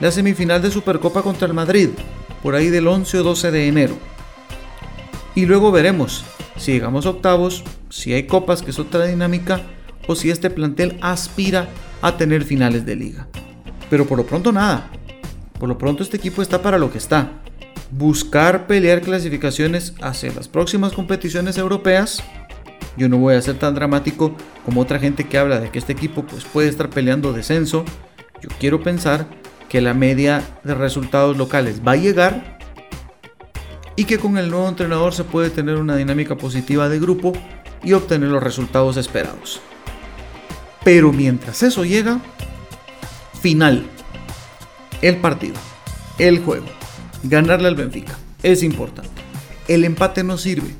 la 0.00 0.10
semifinal 0.10 0.60
de 0.60 0.72
Supercopa 0.72 1.22
contra 1.22 1.46
el 1.46 1.54
Madrid, 1.54 1.90
por 2.42 2.56
ahí 2.56 2.68
del 2.68 2.88
11 2.88 3.20
o 3.20 3.22
12 3.22 3.50
de 3.52 3.68
enero. 3.68 3.96
Y 5.36 5.46
luego 5.46 5.70
veremos 5.70 6.24
si 6.56 6.72
llegamos 6.72 7.06
a 7.06 7.10
octavos, 7.10 7.62
si 7.88 8.12
hay 8.12 8.24
copas, 8.24 8.62
que 8.62 8.72
es 8.72 8.78
otra 8.80 9.06
dinámica, 9.06 9.62
o 10.08 10.16
si 10.16 10.30
este 10.30 10.50
plantel 10.50 10.98
aspira 11.00 11.68
a 12.02 12.16
tener 12.16 12.44
finales 12.44 12.84
de 12.84 12.96
liga. 12.96 13.28
Pero 13.88 14.06
por 14.06 14.18
lo 14.18 14.26
pronto 14.26 14.50
nada. 14.50 14.90
Por 15.58 15.68
lo 15.68 15.78
pronto 15.78 16.02
este 16.02 16.16
equipo 16.16 16.42
está 16.42 16.60
para 16.60 16.78
lo 16.78 16.90
que 16.90 16.98
está. 16.98 17.43
Buscar 17.96 18.66
pelear 18.66 19.02
clasificaciones 19.02 19.94
hacia 20.02 20.32
las 20.32 20.48
próximas 20.48 20.92
competiciones 20.92 21.58
europeas. 21.58 22.24
Yo 22.96 23.08
no 23.08 23.18
voy 23.18 23.36
a 23.36 23.40
ser 23.40 23.56
tan 23.56 23.76
dramático 23.76 24.34
como 24.64 24.80
otra 24.80 24.98
gente 24.98 25.28
que 25.28 25.38
habla 25.38 25.60
de 25.60 25.70
que 25.70 25.78
este 25.78 25.92
equipo 25.92 26.24
pues, 26.26 26.44
puede 26.44 26.68
estar 26.68 26.90
peleando 26.90 27.32
descenso. 27.32 27.84
Yo 28.42 28.48
quiero 28.58 28.82
pensar 28.82 29.28
que 29.68 29.80
la 29.80 29.94
media 29.94 30.42
de 30.64 30.74
resultados 30.74 31.36
locales 31.36 31.82
va 31.86 31.92
a 31.92 31.96
llegar 31.96 32.58
y 33.94 34.06
que 34.06 34.18
con 34.18 34.38
el 34.38 34.50
nuevo 34.50 34.68
entrenador 34.68 35.14
se 35.14 35.22
puede 35.22 35.50
tener 35.50 35.76
una 35.76 35.94
dinámica 35.94 36.36
positiva 36.36 36.88
de 36.88 36.98
grupo 36.98 37.32
y 37.84 37.92
obtener 37.92 38.28
los 38.28 38.42
resultados 38.42 38.96
esperados. 38.96 39.60
Pero 40.82 41.12
mientras 41.12 41.62
eso 41.62 41.84
llega, 41.84 42.18
final, 43.40 43.86
el 45.00 45.16
partido, 45.18 45.54
el 46.18 46.40
juego, 46.40 46.66
ganarle 47.24 47.68
al 47.68 47.74
Benfica, 47.74 48.16
es 48.42 48.62
importante. 48.62 49.10
El 49.68 49.84
empate 49.84 50.22
no 50.22 50.38
sirve, 50.38 50.70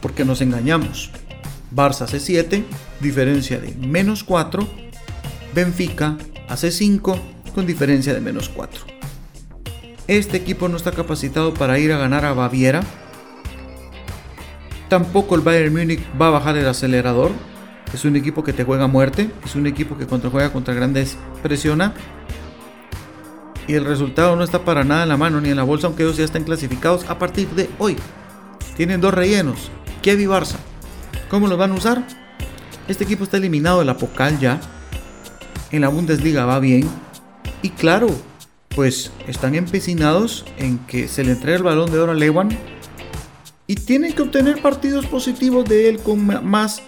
porque 0.00 0.24
nos 0.24 0.40
engañamos. 0.40 1.10
Barça 1.74 2.02
hace 2.02 2.20
7, 2.20 2.64
diferencia 3.00 3.58
de 3.58 3.74
menos 3.74 4.22
4, 4.24 4.66
Benfica 5.54 6.16
hace 6.48 6.70
5 6.70 7.18
con 7.54 7.66
diferencia 7.66 8.14
de 8.14 8.20
menos 8.20 8.48
4. 8.48 8.84
Este 10.06 10.36
equipo 10.36 10.68
no 10.68 10.76
está 10.76 10.92
capacitado 10.92 11.52
para 11.54 11.78
ir 11.78 11.92
a 11.92 11.98
ganar 11.98 12.24
a 12.24 12.32
Baviera. 12.32 12.82
Tampoco 14.88 15.34
el 15.34 15.40
Bayern 15.40 15.74
Múnich 15.74 16.00
va 16.20 16.28
a 16.28 16.30
bajar 16.30 16.56
el 16.56 16.68
acelerador. 16.68 17.32
Es 17.92 18.04
un 18.04 18.14
equipo 18.14 18.44
que 18.44 18.52
te 18.52 18.62
juega 18.62 18.84
a 18.84 18.88
muerte. 18.88 19.30
Es 19.44 19.56
un 19.56 19.66
equipo 19.66 19.98
que 19.98 20.06
cuando 20.06 20.30
juega 20.30 20.52
contra 20.52 20.74
grandes 20.74 21.16
presiona. 21.42 21.92
Y 23.68 23.74
el 23.74 23.84
resultado 23.84 24.36
no 24.36 24.44
está 24.44 24.64
para 24.64 24.84
nada 24.84 25.02
en 25.02 25.08
la 25.08 25.16
mano 25.16 25.40
ni 25.40 25.50
en 25.50 25.56
la 25.56 25.64
bolsa, 25.64 25.86
aunque 25.86 26.04
ellos 26.04 26.16
ya 26.16 26.24
estén 26.24 26.44
clasificados 26.44 27.04
a 27.08 27.18
partir 27.18 27.48
de 27.50 27.68
hoy. 27.78 27.96
Tienen 28.76 29.00
dos 29.00 29.12
rellenos. 29.12 29.70
Kiev 30.02 30.20
y 30.20 30.26
Barça. 30.26 30.56
¿Cómo 31.28 31.48
los 31.48 31.58
van 31.58 31.72
a 31.72 31.74
usar? 31.74 32.06
Este 32.86 33.04
equipo 33.04 33.24
está 33.24 33.38
eliminado 33.38 33.80
de 33.80 33.84
la 33.84 33.96
Pocal 33.96 34.38
ya. 34.38 34.60
En 35.72 35.80
la 35.80 35.88
Bundesliga 35.88 36.44
va 36.44 36.60
bien. 36.60 36.88
Y 37.62 37.70
claro, 37.70 38.08
pues 38.76 39.10
están 39.26 39.54
empecinados 39.54 40.44
en 40.58 40.78
que 40.86 41.08
se 41.08 41.24
le 41.24 41.32
entregue 41.32 41.56
el 41.56 41.62
balón 41.64 41.90
de 41.90 41.98
oro 41.98 42.12
a 42.12 42.14
Lewan 42.14 42.50
y 43.66 43.74
tienen 43.74 44.12
que 44.12 44.22
obtener 44.22 44.62
partidos 44.62 45.06
positivos 45.06 45.64
de 45.68 45.88
él 45.88 45.98
con 45.98 46.24
más 46.44 46.82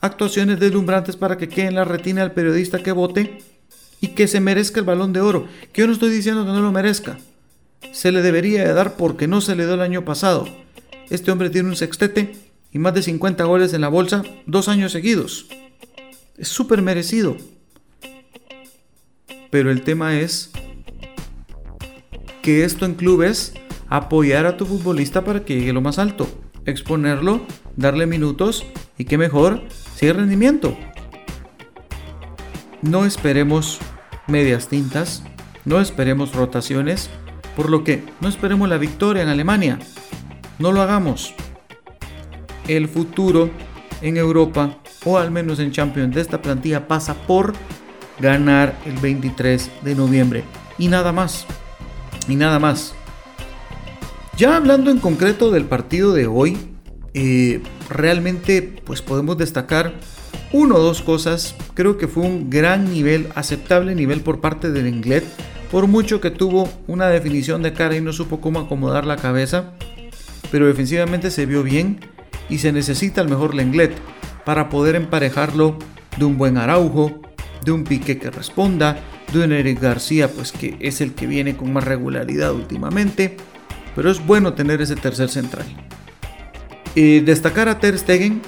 actuaciones 0.00 0.58
deslumbrantes 0.58 1.16
para 1.16 1.36
que 1.36 1.48
quede 1.48 1.66
en 1.66 1.76
la 1.76 1.84
retina 1.84 2.22
del 2.22 2.32
periodista 2.32 2.82
que 2.82 2.92
vote 2.92 3.42
y 4.04 4.08
que 4.08 4.28
se 4.28 4.38
merezca 4.38 4.80
el 4.80 4.84
balón 4.84 5.14
de 5.14 5.22
oro. 5.22 5.46
Que 5.72 5.80
yo 5.80 5.86
no 5.86 5.94
estoy 5.94 6.10
diciendo 6.10 6.44
que 6.44 6.52
no 6.52 6.60
lo 6.60 6.70
merezca. 6.72 7.16
Se 7.90 8.12
le 8.12 8.20
debería 8.20 8.62
de 8.62 8.74
dar 8.74 8.96
porque 8.96 9.26
no 9.26 9.40
se 9.40 9.56
le 9.56 9.64
dio 9.64 9.72
el 9.72 9.80
año 9.80 10.04
pasado. 10.04 10.46
Este 11.08 11.30
hombre 11.30 11.48
tiene 11.48 11.70
un 11.70 11.76
sextete 11.76 12.36
y 12.70 12.78
más 12.78 12.92
de 12.92 13.02
50 13.02 13.44
goles 13.44 13.72
en 13.72 13.80
la 13.80 13.88
bolsa 13.88 14.22
dos 14.44 14.68
años 14.68 14.92
seguidos. 14.92 15.46
Es 16.36 16.48
súper 16.48 16.82
merecido. 16.82 17.38
Pero 19.50 19.70
el 19.70 19.80
tema 19.80 20.20
es 20.20 20.50
que 22.42 22.64
esto 22.64 22.84
en 22.84 22.92
clubes 22.92 23.54
apoyar 23.88 24.44
a 24.44 24.58
tu 24.58 24.66
futbolista 24.66 25.24
para 25.24 25.46
que 25.46 25.54
llegue 25.54 25.72
lo 25.72 25.80
más 25.80 25.98
alto, 25.98 26.28
exponerlo, 26.66 27.40
darle 27.76 28.04
minutos 28.04 28.66
y 28.98 29.06
que 29.06 29.16
mejor 29.16 29.62
sigue 29.96 30.12
rendimiento. 30.12 30.76
No 32.82 33.06
esperemos 33.06 33.80
medias 34.26 34.68
tintas, 34.68 35.22
no 35.64 35.80
esperemos 35.80 36.34
rotaciones, 36.34 37.10
por 37.56 37.70
lo 37.70 37.84
que 37.84 38.04
no 38.20 38.28
esperemos 38.28 38.68
la 38.68 38.78
victoria 38.78 39.22
en 39.22 39.28
Alemania. 39.28 39.78
No 40.58 40.72
lo 40.72 40.82
hagamos. 40.82 41.34
El 42.68 42.88
futuro 42.88 43.50
en 44.00 44.16
Europa 44.16 44.78
o 45.04 45.18
al 45.18 45.30
menos 45.30 45.58
en 45.58 45.72
Champions 45.72 46.14
de 46.14 46.20
esta 46.20 46.40
plantilla 46.40 46.88
pasa 46.88 47.14
por 47.14 47.52
ganar 48.20 48.74
el 48.86 48.96
23 48.98 49.70
de 49.82 49.94
noviembre 49.94 50.44
y 50.78 50.88
nada 50.88 51.12
más 51.12 51.46
y 52.28 52.36
nada 52.36 52.58
más. 52.58 52.94
Ya 54.36 54.56
hablando 54.56 54.90
en 54.90 54.98
concreto 54.98 55.50
del 55.50 55.66
partido 55.66 56.12
de 56.12 56.26
hoy, 56.26 56.58
eh, 57.12 57.62
realmente 57.88 58.62
pues 58.84 59.02
podemos 59.02 59.38
destacar 59.38 59.94
uno 60.52 60.76
o 60.76 60.82
dos 60.82 61.02
cosas. 61.02 61.54
Creo 61.74 61.98
que 61.98 62.08
fue 62.08 62.24
un 62.24 62.50
gran 62.50 62.90
nivel, 62.92 63.28
aceptable 63.34 63.94
nivel 63.94 64.20
por 64.20 64.40
parte 64.40 64.70
del 64.70 64.86
Englet, 64.86 65.24
por 65.70 65.86
mucho 65.86 66.20
que 66.20 66.30
tuvo 66.30 66.68
una 66.86 67.08
definición 67.08 67.62
de 67.62 67.72
cara 67.72 67.96
y 67.96 68.00
no 68.00 68.12
supo 68.12 68.40
cómo 68.40 68.60
acomodar 68.60 69.06
la 69.06 69.16
cabeza, 69.16 69.72
pero 70.50 70.66
defensivamente 70.66 71.30
se 71.30 71.46
vio 71.46 71.62
bien 71.62 72.00
y 72.48 72.58
se 72.58 72.72
necesita 72.72 73.20
el 73.20 73.28
mejor 73.28 73.54
Lenglet 73.54 73.92
para 74.44 74.68
poder 74.68 74.94
emparejarlo 74.94 75.78
de 76.16 76.24
un 76.24 76.38
buen 76.38 76.58
Araujo, 76.58 77.20
de 77.64 77.72
un 77.72 77.84
Pique 77.84 78.18
que 78.18 78.30
responda, 78.30 78.98
de 79.32 79.44
un 79.44 79.52
Eric 79.52 79.80
García, 79.80 80.28
pues 80.28 80.52
que 80.52 80.76
es 80.80 81.00
el 81.00 81.14
que 81.14 81.26
viene 81.26 81.56
con 81.56 81.72
más 81.72 81.84
regularidad 81.84 82.52
últimamente, 82.52 83.36
pero 83.96 84.10
es 84.10 84.24
bueno 84.24 84.54
tener 84.54 84.80
ese 84.80 84.96
tercer 84.96 85.28
central. 85.28 85.66
Y 86.94 87.20
destacar 87.20 87.68
a 87.68 87.80
Ter 87.80 87.98
Stegen, 87.98 88.42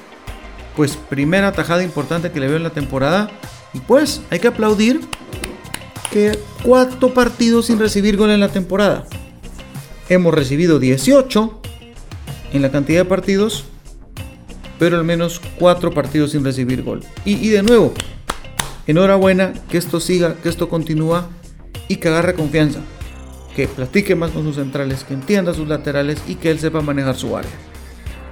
pues 0.77 0.97
primera 0.97 1.53
tajada 1.53 1.83
importante 1.83 2.31
que 2.31 2.39
le 2.39 2.49
veo 2.49 2.57
en 2.57 2.63
la 2.63 2.71
temporada, 2.71 3.31
y 3.73 3.81
pues 3.81 4.21
hay 4.31 4.39
que 4.39 4.49
aplaudir 4.49 5.01
que 6.13 6.39
cuatro 6.63 7.13
partidos 7.13 7.67
sin 7.67 7.79
recibir 7.79 8.17
gol 8.17 8.31
en 8.31 8.41
la 8.41 8.49
temporada. 8.49 9.07
Hemos 10.09 10.33
recibido 10.33 10.79
18 10.79 11.61
en 12.53 12.63
la 12.63 12.71
cantidad 12.71 13.01
de 13.01 13.05
partidos, 13.07 13.65
pero 14.79 14.97
al 14.97 15.05
menos 15.05 15.41
cuatro 15.59 15.91
partidos 15.93 16.33
sin 16.33 16.45
recibir 16.45 16.83
gol. 16.83 17.03
Y, 17.25 17.35
y 17.35 17.49
de 17.49 17.63
nuevo, 17.63 17.93
Enhorabuena, 18.87 19.53
que 19.69 19.79
esto 19.79 19.99
siga, 19.99 20.37
que 20.37 20.49
esto 20.49 20.69
continúa 20.69 21.29
y 21.89 21.97
que 21.97 22.09
agarre 22.09 22.35
confianza. 22.35 22.81
Que 23.57 23.67
platique 23.67 24.15
más 24.15 24.31
con 24.31 24.45
sus 24.45 24.57
centrales, 24.57 25.03
que 25.03 25.15
entienda 25.15 25.55
sus 25.55 25.67
laterales 25.67 26.23
y 26.29 26.37
que 26.37 26.51
él 26.51 26.61
sepa 26.61 26.83
manejar 26.83 27.17
su 27.17 27.37
área. 27.37 27.51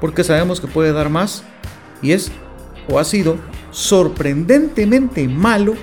Porque 0.01 0.23
sabemos 0.23 0.61
que 0.61 0.69
puede 0.69 0.93
dar 0.93 1.09
más 1.09 1.43
y 2.03 2.13
es 2.13 2.31
o 2.89 2.99
ha 2.99 3.05
sido 3.05 3.37
sorprendentemente 3.71 5.27
malo 5.29 5.75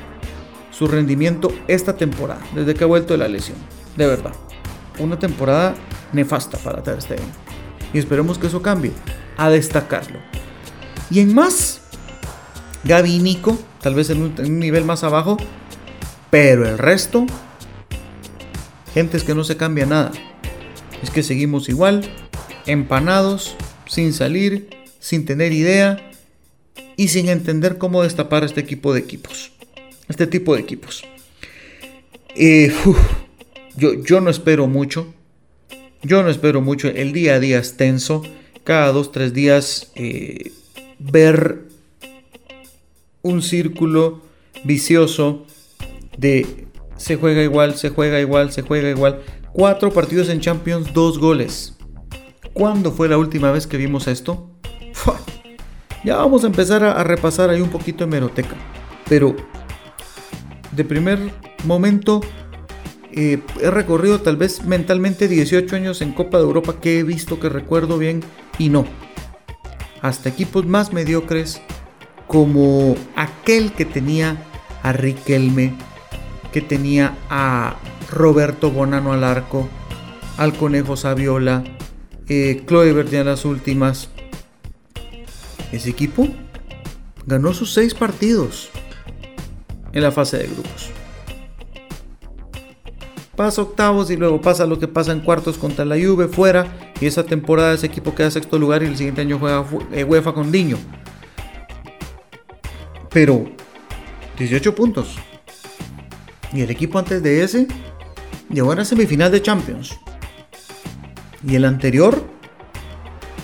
su 0.71 0.87
rendimiento 0.87 1.51
esta 1.67 1.95
temporada, 1.95 2.41
desde 2.55 2.73
que 2.73 2.83
ha 2.83 2.87
vuelto 2.87 3.13
de 3.13 3.19
la 3.19 3.27
lesión. 3.27 3.57
De 3.95 4.07
verdad. 4.07 4.33
Una 4.99 5.19
temporada 5.19 5.75
nefasta 6.13 6.57
para 6.57 6.83
Ter 6.83 7.01
Stegen. 7.01 7.25
Y 7.93 7.99
esperemos 7.99 8.37
que 8.37 8.47
eso 8.47 8.61
cambie. 8.61 8.91
A 9.37 9.49
destacarlo. 9.49 10.19
Y 11.09 11.19
en 11.19 11.33
más, 11.33 11.81
Gaby 12.83 13.19
Nico 13.19 13.57
tal 13.81 13.95
vez 13.95 14.09
en 14.09 14.21
un, 14.21 14.59
nivel 14.59 14.85
más 14.85 15.03
abajo, 15.03 15.37
pero 16.29 16.67
el 16.67 16.77
resto, 16.77 17.25
gente 18.93 19.17
es 19.17 19.23
que 19.23 19.35
no 19.35 19.43
se 19.43 19.57
cambia 19.57 19.85
nada. 19.85 20.11
Es 21.01 21.09
que 21.09 21.23
seguimos 21.23 21.67
igual, 21.67 22.03
empanados, 22.65 23.55
sin 23.87 24.13
salir, 24.13 24.69
sin 25.01 25.25
tener 25.25 25.51
idea 25.51 26.12
y 26.96 27.10
sin 27.10 27.27
entender 27.27 27.77
cómo 27.77 28.03
destapar 28.03 28.46
este 28.46 28.62
equipo 28.62 28.93
de 28.93 29.01
equipos. 29.01 29.51
Este 30.08 30.27
tipo 30.27 30.55
de 30.55 30.62
equipos. 30.62 31.03
Eh, 32.36 32.72
yo, 33.75 33.93
yo 33.96 34.22
no 34.22 34.29
espero 34.29 34.67
mucho. 34.67 35.13
Yo 36.03 36.24
no 36.24 36.29
espero 36.29 36.62
mucho. 36.62 36.88
El 36.88 37.12
día 37.12 37.36
a 37.36 37.39
día 37.39 37.60
es 37.60 37.75
tenso. 37.75 38.22
Cada 38.63 38.91
dos, 38.91 39.12
tres 39.12 39.34
días 39.34 39.91
eh, 39.96 40.51
ver 41.00 41.63
un 43.24 43.41
círculo 43.41 44.22
vicioso 44.63 45.46
de 46.17 46.67
se 46.98 47.15
juega 47.15 47.41
igual, 47.41 47.75
se 47.75 47.89
juega 47.89 48.20
igual, 48.22 48.51
se 48.51 48.62
juega 48.62 48.89
igual. 48.89 49.22
Cuatro 49.53 49.91
partidos 49.91 50.29
en 50.29 50.39
Champions, 50.39 50.93
dos 50.93 51.17
goles. 51.17 51.75
¿Cuándo 52.53 52.91
fue 52.91 53.10
la 53.10 53.17
última 53.17 53.51
vez 53.51 53.65
que 53.65 53.77
vimos 53.77 54.08
esto? 54.08 54.50
Ya 56.03 56.17
vamos 56.17 56.43
a 56.43 56.48
empezar 56.48 56.84
a, 56.84 57.03
repasar 57.03 57.50
ahí 57.50 57.62
un 57.62 57.70
poquito 57.70 58.03
de 58.03 58.12
meroteca. 58.12 58.55
Pero 59.08 59.36
de 60.72 60.84
primer 60.84 61.20
momento 61.65 62.22
eh, 63.12 63.39
he 63.62 63.70
recorrido 63.70 64.22
tal 64.22 64.38
vez 64.38 64.63
mentalmente 64.63 65.27
18 65.27 65.75
años 65.75 66.01
en 66.01 66.13
Copa 66.13 66.38
de 66.38 66.43
Europa 66.43 66.79
que 66.81 67.00
he 67.00 67.03
visto, 67.03 67.39
que 67.39 67.50
recuerdo 67.50 67.98
bien 67.98 68.22
y 68.58 68.70
no. 68.70 68.86
Hasta 70.01 70.29
equipos 70.29 70.65
más 70.65 70.93
mediocres 70.93 71.62
como 72.25 72.96
aquel 73.15 73.74
que 73.74 73.86
tenía 73.86 74.43
a 74.81 74.93
Riquelme, 74.93 75.74
que 76.51 76.62
tenía 76.62 77.15
a 77.29 77.75
Roberto 78.10 78.72
Bonano 78.72 79.13
al 79.13 79.24
arco, 79.24 79.67
al 80.38 80.53
Conejo 80.53 80.96
Saviola, 80.96 81.63
eh, 82.27 82.63
Chloe 82.65 82.89
en 82.89 83.25
las 83.25 83.46
últimas. 83.46 84.10
Ese 85.71 85.89
equipo 85.89 86.27
ganó 87.25 87.53
sus 87.53 87.73
seis 87.73 87.93
partidos 87.93 88.69
en 89.93 90.03
la 90.03 90.11
fase 90.11 90.37
de 90.37 90.47
grupos. 90.47 90.89
Pasa 93.35 93.61
octavos 93.61 94.11
y 94.11 94.17
luego 94.17 94.41
pasa 94.41 94.65
lo 94.65 94.77
que 94.77 94.87
pasa 94.87 95.11
en 95.11 95.21
cuartos 95.21 95.57
contra 95.57 95.85
la 95.85 95.95
Juve 95.95 96.27
fuera 96.27 96.93
y 96.99 97.05
esa 97.05 97.23
temporada 97.23 97.73
ese 97.73 97.87
equipo 97.87 98.13
queda 98.13 98.29
sexto 98.29 98.59
lugar 98.59 98.83
y 98.83 98.87
el 98.87 98.97
siguiente 98.97 99.21
año 99.21 99.39
juega 99.39 99.65
eh, 99.91 100.03
UEFA 100.03 100.33
con 100.33 100.51
Diño. 100.51 100.77
Pero 103.09 103.49
18 104.37 104.75
puntos. 104.75 105.15
Y 106.53 106.61
el 106.61 106.69
equipo 106.69 106.99
antes 106.99 107.23
de 107.23 107.43
ese 107.43 107.67
llegó 108.49 108.71
a 108.71 108.75
la 108.75 108.85
semifinal 108.85 109.31
de 109.31 109.41
Champions. 109.41 109.97
Y 111.47 111.55
el 111.55 111.65
anterior 111.65 112.23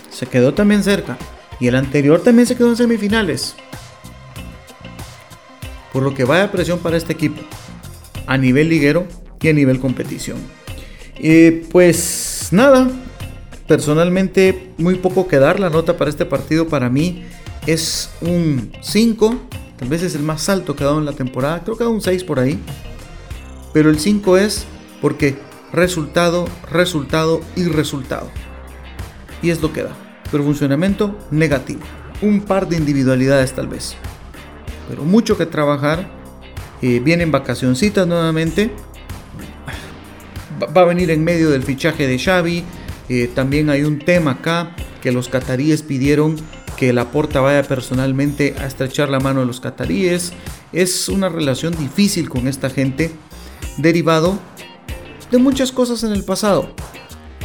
se 0.10 0.25
quedó 0.25 0.53
también 0.53 0.84
cerca. 0.84 1.17
Y 1.60 1.68
el 1.68 1.76
anterior 1.76 2.22
también 2.22 2.48
se 2.48 2.56
quedó 2.56 2.70
en 2.70 2.76
semifinales. 2.76 3.56
Por 5.92 6.04
lo 6.04 6.14
que 6.14 6.26
vaya 6.26 6.52
presión 6.52 6.80
para 6.80 6.98
este 6.98 7.14
equipo. 7.14 7.42
A 8.28 8.38
nivel 8.38 8.70
liguero 8.70 9.08
y 9.42 9.50
a 9.50 9.54
nivel 9.54 9.80
competición. 9.80 10.38
pues 11.72 12.50
nada. 12.52 12.90
Personalmente 13.68 14.72
muy 14.78 14.96
poco 14.96 15.28
que 15.28 15.40
dar. 15.40 15.60
La 15.60 15.70
nota 15.70 15.98
para 15.98 16.10
este 16.10 16.26
partido 16.26 16.68
para 16.68 16.90
mí 16.90 17.26
es 17.66 18.10
un 18.22 18.72
5. 18.82 19.36
Tal 19.78 19.90
vez 19.90 20.04
es 20.04 20.16
el 20.16 20.24
más 20.24 20.48
alto 20.50 20.76
que 20.76 20.84
ha 20.84 20.88
dado 20.88 21.00
en 21.00 21.06
la 21.06 21.14
temporada. 21.14 21.64
Creo 21.64 21.78
que 21.78 21.84
ha 21.84 21.86
dado 21.86 21.96
un 21.96 22.02
6 22.02 22.24
por 22.24 22.40
ahí. 22.40 22.60
Pero 23.74 23.90
el 23.90 24.00
5 24.00 24.38
es 24.38 24.66
porque 25.02 25.36
resultado, 25.74 26.46
resultado 26.72 27.42
y 27.56 27.66
resultado. 27.66 28.30
Y 29.42 29.50
es 29.50 29.62
lo 29.62 29.74
que 29.74 29.84
da. 29.84 30.07
Pero 30.31 30.43
funcionamiento 30.43 31.17
negativo. 31.31 31.81
Un 32.22 32.41
par 32.41 32.67
de 32.67 32.77
individualidades 32.77 33.53
tal 33.53 33.67
vez. 33.67 33.96
Pero 34.89 35.03
mucho 35.03 35.38
que 35.38 35.46
trabajar. 35.46 36.10
Eh, 36.81 37.00
vienen 37.03 37.31
vacacioncitas 37.31 38.07
nuevamente. 38.07 38.72
Va 40.75 40.81
a 40.81 40.86
venir 40.86 41.12
en 41.12 41.24
medio 41.24 41.50
del 41.50 41.63
fichaje 41.63 42.07
de 42.07 42.17
Xavi. 42.17 42.63
Eh, 43.10 43.29
también 43.34 43.69
hay 43.69 43.84
un 43.84 44.00
tema 44.00 44.31
acá 44.31 44.75
que 45.01 45.12
los 45.12 45.29
cataríes 45.29 45.84
pidieron 45.84 46.36
que 46.77 46.93
la 46.93 47.12
porta 47.12 47.41
vaya 47.41 47.63
personalmente 47.63 48.55
a 48.60 48.67
estrechar 48.67 49.10
la 49.10 49.19
mano 49.19 49.41
de 49.41 49.48
los 49.48 49.60
cataríes. 49.60 50.31
Es 50.72 51.10
una 51.10 51.27
relación 51.27 51.75
difícil 51.75 52.29
con 52.29 52.48
esta 52.48 52.69
gente, 52.69 53.12
derivado 53.77 54.38
de 55.31 55.39
muchas 55.39 55.72
cosas 55.72 56.03
en 56.03 56.12
el 56.12 56.24
pasado, 56.24 56.69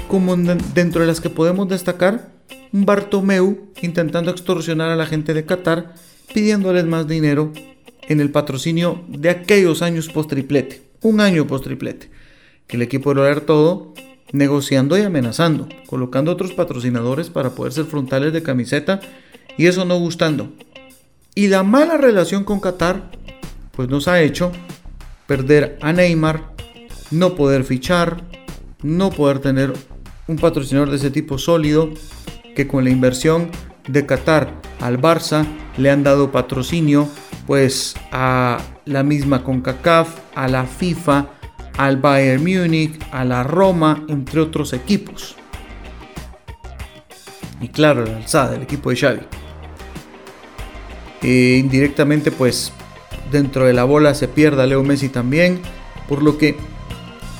como 0.08 0.36
dentro 0.36 1.00
de 1.00 1.06
las 1.06 1.20
que 1.20 1.30
podemos 1.30 1.68
destacar 1.68 2.30
Bartomeu 2.72 3.68
intentando 3.82 4.30
extorsionar 4.30 4.90
a 4.90 4.96
la 4.96 5.04
gente 5.04 5.34
de 5.34 5.44
Qatar, 5.44 5.94
pidiéndoles 6.32 6.86
más 6.86 7.06
dinero 7.06 7.52
en 8.08 8.20
el 8.20 8.30
patrocinio 8.30 9.02
de 9.08 9.28
aquellos 9.28 9.82
años 9.82 10.08
post-triplete, 10.08 10.82
un 11.02 11.20
año 11.20 11.46
post-triplete, 11.46 12.10
que 12.66 12.76
el 12.76 12.82
equipo 12.82 13.12
lograr 13.12 13.42
todo 13.42 13.92
negociando 14.32 14.96
y 14.96 15.02
amenazando, 15.02 15.68
colocando 15.86 16.32
otros 16.32 16.52
patrocinadores 16.52 17.28
para 17.28 17.50
poder 17.50 17.74
ser 17.74 17.84
frontales 17.84 18.32
de 18.32 18.42
camiseta 18.42 19.00
y 19.58 19.66
eso 19.66 19.84
no 19.84 19.98
gustando. 19.98 20.50
Y 21.34 21.48
la 21.48 21.62
mala 21.62 21.98
relación 21.98 22.44
con 22.44 22.60
Qatar 22.60 23.10
pues 23.72 23.88
nos 23.88 24.08
ha 24.08 24.22
hecho 24.22 24.50
perder 25.26 25.78
a 25.82 25.92
Neymar, 25.92 26.54
no 27.10 27.34
poder 27.34 27.64
fichar, 27.64 28.22
no 28.82 29.10
poder 29.10 29.40
tener 29.40 29.72
un 30.26 30.36
patrocinador 30.36 30.90
de 30.90 30.96
ese 30.96 31.10
tipo 31.10 31.36
sólido, 31.36 31.90
que 32.54 32.66
con 32.66 32.84
la 32.84 32.90
inversión 32.90 33.50
de 33.88 34.06
Qatar 34.06 34.52
al 34.80 35.00
Barça 35.00 35.46
le 35.76 35.90
han 35.90 36.02
dado 36.02 36.30
patrocinio 36.30 37.08
pues 37.46 37.94
a 38.12 38.58
la 38.84 39.02
misma 39.02 39.42
CONCACAF, 39.42 40.08
a 40.34 40.48
la 40.48 40.64
FIFA, 40.64 41.26
al 41.76 41.96
Bayern 41.96 42.42
Múnich, 42.42 42.98
a 43.10 43.24
la 43.24 43.42
Roma, 43.42 44.04
entre 44.08 44.40
otros 44.40 44.72
equipos. 44.72 45.36
Y 47.60 47.68
claro, 47.68 48.04
la 48.04 48.16
alzada 48.16 48.52
del 48.52 48.62
equipo 48.62 48.90
de 48.90 48.96
Xavi. 48.96 49.20
E 51.22 51.58
indirectamente 51.58 52.30
pues 52.30 52.72
dentro 53.30 53.64
de 53.64 53.72
la 53.72 53.84
bola 53.84 54.14
se 54.14 54.28
pierda 54.28 54.66
Leo 54.66 54.82
Messi 54.82 55.08
también, 55.08 55.60
por 56.08 56.22
lo 56.22 56.38
que 56.38 56.56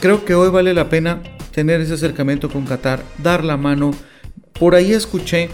Creo 0.02 0.24
que 0.24 0.34
hoy 0.34 0.50
vale 0.50 0.74
la 0.74 0.88
pena 0.88 1.22
tener 1.52 1.80
ese 1.80 1.94
acercamiento 1.94 2.50
con 2.50 2.66
Qatar, 2.66 3.04
dar 3.18 3.44
la 3.44 3.56
mano. 3.56 3.92
Por 4.58 4.74
ahí 4.74 4.92
escuché 4.92 5.48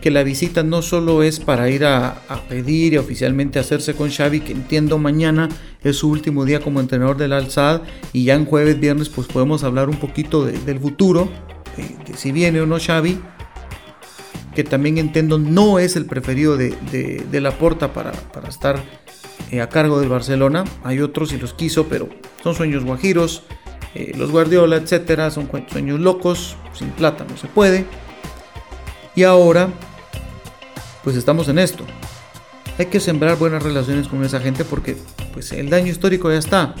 que 0.00 0.10
la 0.10 0.24
visita 0.24 0.64
no 0.64 0.82
solo 0.82 1.22
es 1.22 1.38
para 1.38 1.70
ir 1.70 1.84
a, 1.84 2.20
pedir 2.48 2.94
y 2.94 2.96
oficialmente 2.98 3.58
hacerse 3.58 3.94
con 3.94 4.10
Xavi, 4.10 4.40
que 4.40 4.52
entiendo 4.52 4.98
mañana 4.98 5.48
es 5.82 5.96
su 5.96 6.10
último 6.10 6.44
día 6.44 6.60
como 6.60 6.80
entrenador 6.80 7.16
del 7.16 7.32
Al-Sadd 7.32 7.82
y 8.12 8.24
ya 8.24 8.34
en 8.34 8.44
jueves, 8.44 8.80
viernes 8.80 9.08
pues 9.08 9.28
podemos 9.28 9.62
hablar 9.62 9.88
un 9.88 9.96
poquito 9.96 10.44
del 10.44 10.80
futuro, 10.80 11.30
de, 11.76 12.16
si 12.16 12.32
viene 12.32 12.60
o 12.60 12.66
no 12.66 12.78
Xavi, 12.80 13.20
que 14.56 14.64
también 14.64 14.98
entiendo 14.98 15.38
no 15.38 15.78
es 15.78 15.94
el 15.94 16.06
preferido 16.06 16.56
de, 16.56 16.70
de, 17.30 17.40
la 17.40 17.52
porta 17.52 17.92
para, 17.92 18.10
para 18.12 18.48
estar 18.48 18.82
eh, 19.52 19.60
a 19.60 19.68
cargo 19.68 20.00
del 20.00 20.08
Barcelona, 20.08 20.64
hay 20.82 21.00
otros 21.00 21.32
y 21.32 21.38
los 21.38 21.54
quiso, 21.54 21.86
pero 21.86 22.08
son 22.42 22.54
sueños 22.54 22.84
guajiros. 22.84 23.44
Eh, 23.94 24.12
los 24.16 24.30
Guardiola, 24.30 24.76
etcétera, 24.76 25.30
son 25.30 25.50
sueños 25.70 26.00
locos, 26.00 26.56
sin 26.72 26.88
plata 26.90 27.26
no 27.28 27.36
se 27.36 27.46
puede. 27.46 27.84
Y 29.14 29.24
ahora, 29.24 29.68
pues 31.04 31.16
estamos 31.16 31.48
en 31.48 31.58
esto. 31.58 31.84
Hay 32.78 32.86
que 32.86 33.00
sembrar 33.00 33.36
buenas 33.36 33.62
relaciones 33.62 34.08
con 34.08 34.24
esa 34.24 34.40
gente 34.40 34.64
porque 34.64 34.96
pues 35.32 35.52
el 35.52 35.68
daño 35.68 35.88
histórico 35.88 36.30
ya 36.30 36.38
está. 36.38 36.74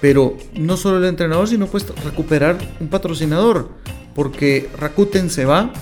Pero 0.00 0.36
no 0.54 0.76
solo 0.76 0.98
el 0.98 1.04
entrenador, 1.06 1.48
sino 1.48 1.66
pues 1.66 1.86
recuperar 2.04 2.58
un 2.80 2.88
patrocinador. 2.88 3.70
Porque 4.14 4.68
Rakuten 4.78 5.30
se 5.30 5.44
va 5.44 5.72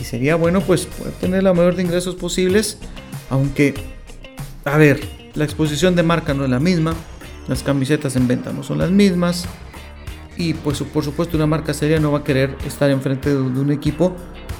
y 0.00 0.04
sería 0.04 0.36
bueno 0.36 0.60
pues 0.60 0.86
poder 0.86 1.12
tener 1.14 1.42
la 1.42 1.54
mayor 1.54 1.76
de 1.76 1.82
ingresos 1.82 2.16
posibles. 2.16 2.78
Aunque, 3.30 3.74
a 4.64 4.76
ver, 4.76 5.00
la 5.34 5.44
exposición 5.44 5.94
de 5.94 6.02
marca 6.02 6.34
no 6.34 6.44
es 6.44 6.50
la 6.50 6.60
misma. 6.60 6.94
Las 7.48 7.62
camisetas 7.62 8.16
en 8.16 8.26
venta 8.26 8.52
no 8.52 8.64
son 8.64 8.78
las 8.78 8.90
mismas 8.90 9.46
y 10.36 10.54
pues 10.54 10.82
por 10.82 11.04
supuesto 11.04 11.36
una 11.36 11.46
marca 11.46 11.72
seria 11.72 11.98
no 11.98 12.12
va 12.12 12.18
a 12.18 12.24
querer 12.24 12.56
estar 12.66 12.90
enfrente 12.90 13.30
de, 13.30 13.36
un 13.36 13.72
equipo 13.72 14.16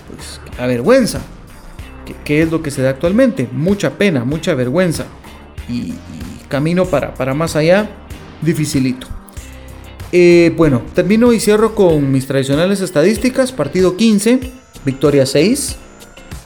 pues 0.09 0.41
a 0.59 0.67
vergüenza 0.67 1.21
que, 2.25 2.43
es 2.43 2.51
lo 2.51 2.63
que 2.63 2.71
se 2.71 2.83
da 2.83 2.91
actualmente. 2.91 3.49
Mucha 3.53 3.99
pena 3.99 4.25
mucha 4.25 4.55
vergüenza. 4.55 5.07
Y, 5.69 5.95
camino 6.49 6.87
para, 6.87 7.13
para 7.15 7.35
más 7.35 7.57
allá 7.57 7.91
dificilito. 8.41 9.09
Eh, 10.13 10.55
bueno 10.57 10.83
termino 10.95 11.33
y 11.33 11.41
cierro 11.41 11.75
con 11.75 12.13
mis 12.13 12.27
tradicionales 12.27 12.81
estadísticas. 12.81 13.51
Partido 13.51 13.97
15 13.97 14.39
victoria 14.85 15.27
6 15.27 15.77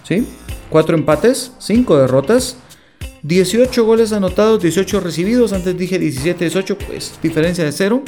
¿sí? 0.09 0.27
4 0.71 0.97
empates 0.97 1.53
5 1.59 1.99
derrotas 1.99 2.57
18 3.23 3.85
goles 3.85 4.13
anotados 4.13 4.63
18 4.63 5.01
recibidos. 5.01 5.53
Antes 5.53 5.77
dije 5.77 5.99
17 5.99 6.47
18 6.47 6.79
pues 6.79 7.19
diferencia 7.23 7.63
de 7.63 7.73
0 7.73 8.03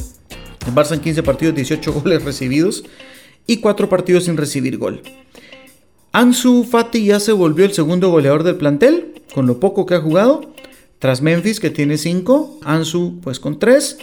en 0.67 0.75
Barça 0.75 0.95
en 0.95 1.01
15 1.01 1.23
partidos, 1.23 1.55
18 1.55 1.93
goles 1.93 2.25
recibidos 2.25 2.85
y 3.47 3.59
4 3.59 3.89
partidos 3.89 4.25
sin 4.25 4.37
recibir 4.37 4.79
gol. 4.79 5.03
Ansu 6.13 6.65
Fati 6.65 7.07
ya 7.07 7.21
se 7.21 7.33
volvió 7.33 7.65
el 7.65 7.73
segundo 7.73 8.11
goleador 8.11 8.43
del 8.43 8.57
plantel, 8.57 9.23
con 9.35 9.47
lo 9.47 9.61
poco 9.61 9.87
que 9.87 9.95
ha 9.95 10.01
jugado. 10.01 10.53
Tras 10.99 11.23
Memphis, 11.23 11.59
que 11.59 11.71
tiene 11.71 11.99
5, 11.99 12.61
Ansu 12.63 13.19
pues 13.23 13.41
con 13.41 13.59
3, 13.59 13.99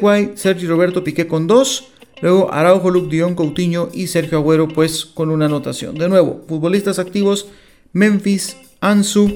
White, 0.00 0.32
Sergio 0.36 0.68
Roberto 0.68 1.02
Piqué 1.02 1.26
con 1.26 1.46
2, 1.46 1.88
luego 2.20 2.52
Araujo, 2.52 2.90
Luke 2.90 3.08
Dion, 3.08 3.34
Coutinho 3.34 3.88
y 3.94 4.08
Sergio 4.08 4.38
Agüero 4.38 4.68
pues 4.68 5.06
con 5.06 5.30
una 5.30 5.46
anotación. 5.46 5.94
De 5.94 6.08
nuevo, 6.08 6.42
futbolistas 6.46 6.98
activos, 6.98 7.46
Memphis, 7.92 8.56
Ansu 8.80 9.30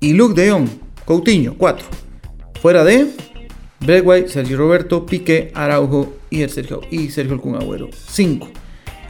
y 0.00 0.14
Luke 0.14 0.40
de 0.40 0.50
Jong, 0.50 0.68
Coutinho, 1.04 1.54
4. 1.56 1.86
Fuera 2.60 2.82
de 2.84 3.06
Bregway, 3.80 4.28
Sergio 4.28 4.58
Roberto, 4.58 5.06
Piqué, 5.06 5.50
Araujo 5.54 6.12
y, 6.28 6.46
Sergio, 6.48 6.82
y 6.90 7.10
Sergio 7.10 7.40
el 7.42 7.54
Agüero. 7.54 7.88
5. 7.92 8.48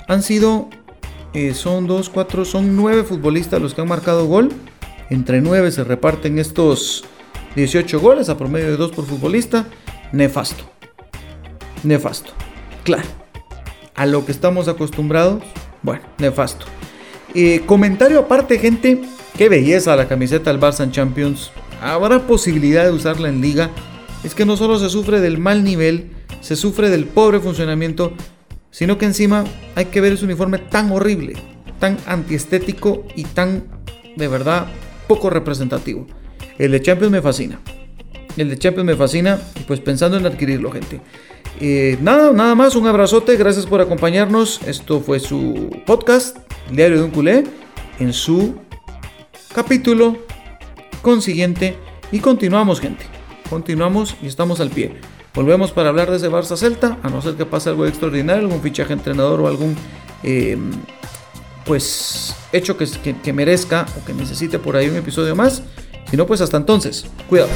han 0.07 0.23
sido, 0.23 0.69
eh, 1.35 1.55
son 1.55 1.87
dos, 1.87 2.09
cuatro, 2.09 2.45
son 2.45 2.77
nueve 2.77 3.03
futbolistas 3.03 3.61
los 3.61 3.75
que 3.75 3.81
han 3.81 3.89
marcado 3.89 4.27
gol. 4.27 4.51
Entre 5.11 5.41
nueve 5.41 5.73
se 5.73 5.83
reparten 5.83 6.39
estos 6.39 7.05
18 7.57 7.99
goles 8.01 8.29
a 8.29 8.39
promedio 8.39 8.71
de 8.71 8.77
dos 8.77 8.93
por 8.93 9.07
futbolista. 9.07 9.67
Nefasto. 10.13 10.65
Nefasto. 11.83 12.33
Claro. 12.85 13.09
A 13.97 14.07
lo 14.07 14.25
que 14.25 14.33
estamos 14.33 14.69
acostumbrados, 14.69 15.43
bueno, 15.83 16.03
nefasto. 16.19 16.67
Eh, 17.35 17.63
comentario 17.67 18.21
aparte, 18.21 18.59
gente. 18.59 19.03
Qué 19.37 19.49
belleza 19.49 19.97
la 19.97 20.07
camiseta 20.07 20.51
del 20.51 20.61
Barça 20.61 20.85
en 20.85 20.93
Champions. 20.93 21.51
Habrá 21.83 22.27
posibilidad 22.27 22.85
de 22.85 22.93
usarla 22.93 23.29
en 23.29 23.41
liga. 23.41 23.71
Es 24.25 24.35
que 24.35 24.45
no 24.45 24.57
solo 24.57 24.79
se 24.79 24.91
sufre 24.91 25.21
del 25.21 25.39
mal 25.39 25.65
nivel, 25.65 26.11
se 26.41 26.57
sufre 26.57 26.91
del 26.91 27.07
pobre 27.07 27.41
funcionamiento, 27.41 28.13
sino 28.71 28.99
que 28.99 29.07
encima 29.07 29.45
hay 29.75 29.87
que 29.87 30.01
ver 30.01 30.13
ese 30.13 30.25
uniforme 30.25 30.59
tan 30.59 30.91
horrible, 30.93 31.35
tan 31.79 31.97
antiestético 32.07 33.05
y 33.17 33.25
tan, 33.25 33.65
de 34.17 34.29
verdad, 34.29 34.67
poco 35.09 35.31
representativo. 35.31 36.07
El 36.59 36.73
de 36.73 36.83
Champions 36.83 37.11
me 37.11 37.23
fascina. 37.23 37.61
El 38.37 38.51
de 38.51 38.59
Champions 38.59 38.87
me 38.87 38.97
fascina 38.97 39.41
y 39.59 39.61
pues 39.61 39.81
pensando 39.81 40.19
en 40.19 40.27
adquirirlo, 40.27 40.71
gente. 40.71 41.01
Eh, 41.59 41.99
nada, 42.01 42.33
nada 42.33 42.55
más, 42.55 42.77
un 42.77 42.87
abrazote, 42.87 43.37
gracias 43.37 43.67
por 43.67 43.81
acompañarnos. 43.81 44.61
Esto 44.67 45.01
fue 45.01 45.19
su 45.19 45.71
podcast, 45.87 46.37
Diario 46.71 46.99
de 46.99 47.05
un 47.05 47.11
culé, 47.11 47.45
en 47.99 48.13
su 48.13 48.55
capítulo 49.55 50.17
consiguiente. 51.03 51.77
Y 52.13 52.21
continuamos, 52.21 52.81
gente. 52.81 53.20
Continuamos 53.51 54.17
y 54.23 54.29
estamos 54.29 54.61
al 54.61 54.71
pie. 54.71 54.95
Volvemos 55.35 55.73
para 55.73 55.89
hablar 55.89 56.09
de 56.09 56.19
ese 56.19 56.31
Barça 56.31 56.57
Celta, 56.57 56.99
a 57.03 57.11
no 57.11 57.21
ser 57.21 57.35
que 57.35 57.45
pase 57.45 57.69
algo 57.69 57.85
extraordinario, 57.85 58.45
algún 58.45 58.63
fichaje 58.63 58.93
entrenador 58.93 59.41
o 59.41 59.49
algún 59.49 59.77
em, 60.23 60.71
pues 61.67 62.37
hecho 62.53 62.77
que, 62.77 62.87
que 63.23 63.33
merezca 63.33 63.87
o 64.01 64.05
que 64.05 64.15
necesite 64.15 64.61
por 64.61 64.77
ahí 64.77 64.89
un 64.89 64.97
episodio 64.97 65.35
más. 65.35 65.65
Si 66.09 66.17
no, 66.17 66.27
pues 66.27 66.41
hasta 66.41 66.57
entonces, 66.57 67.07
cuidado. 67.29 67.51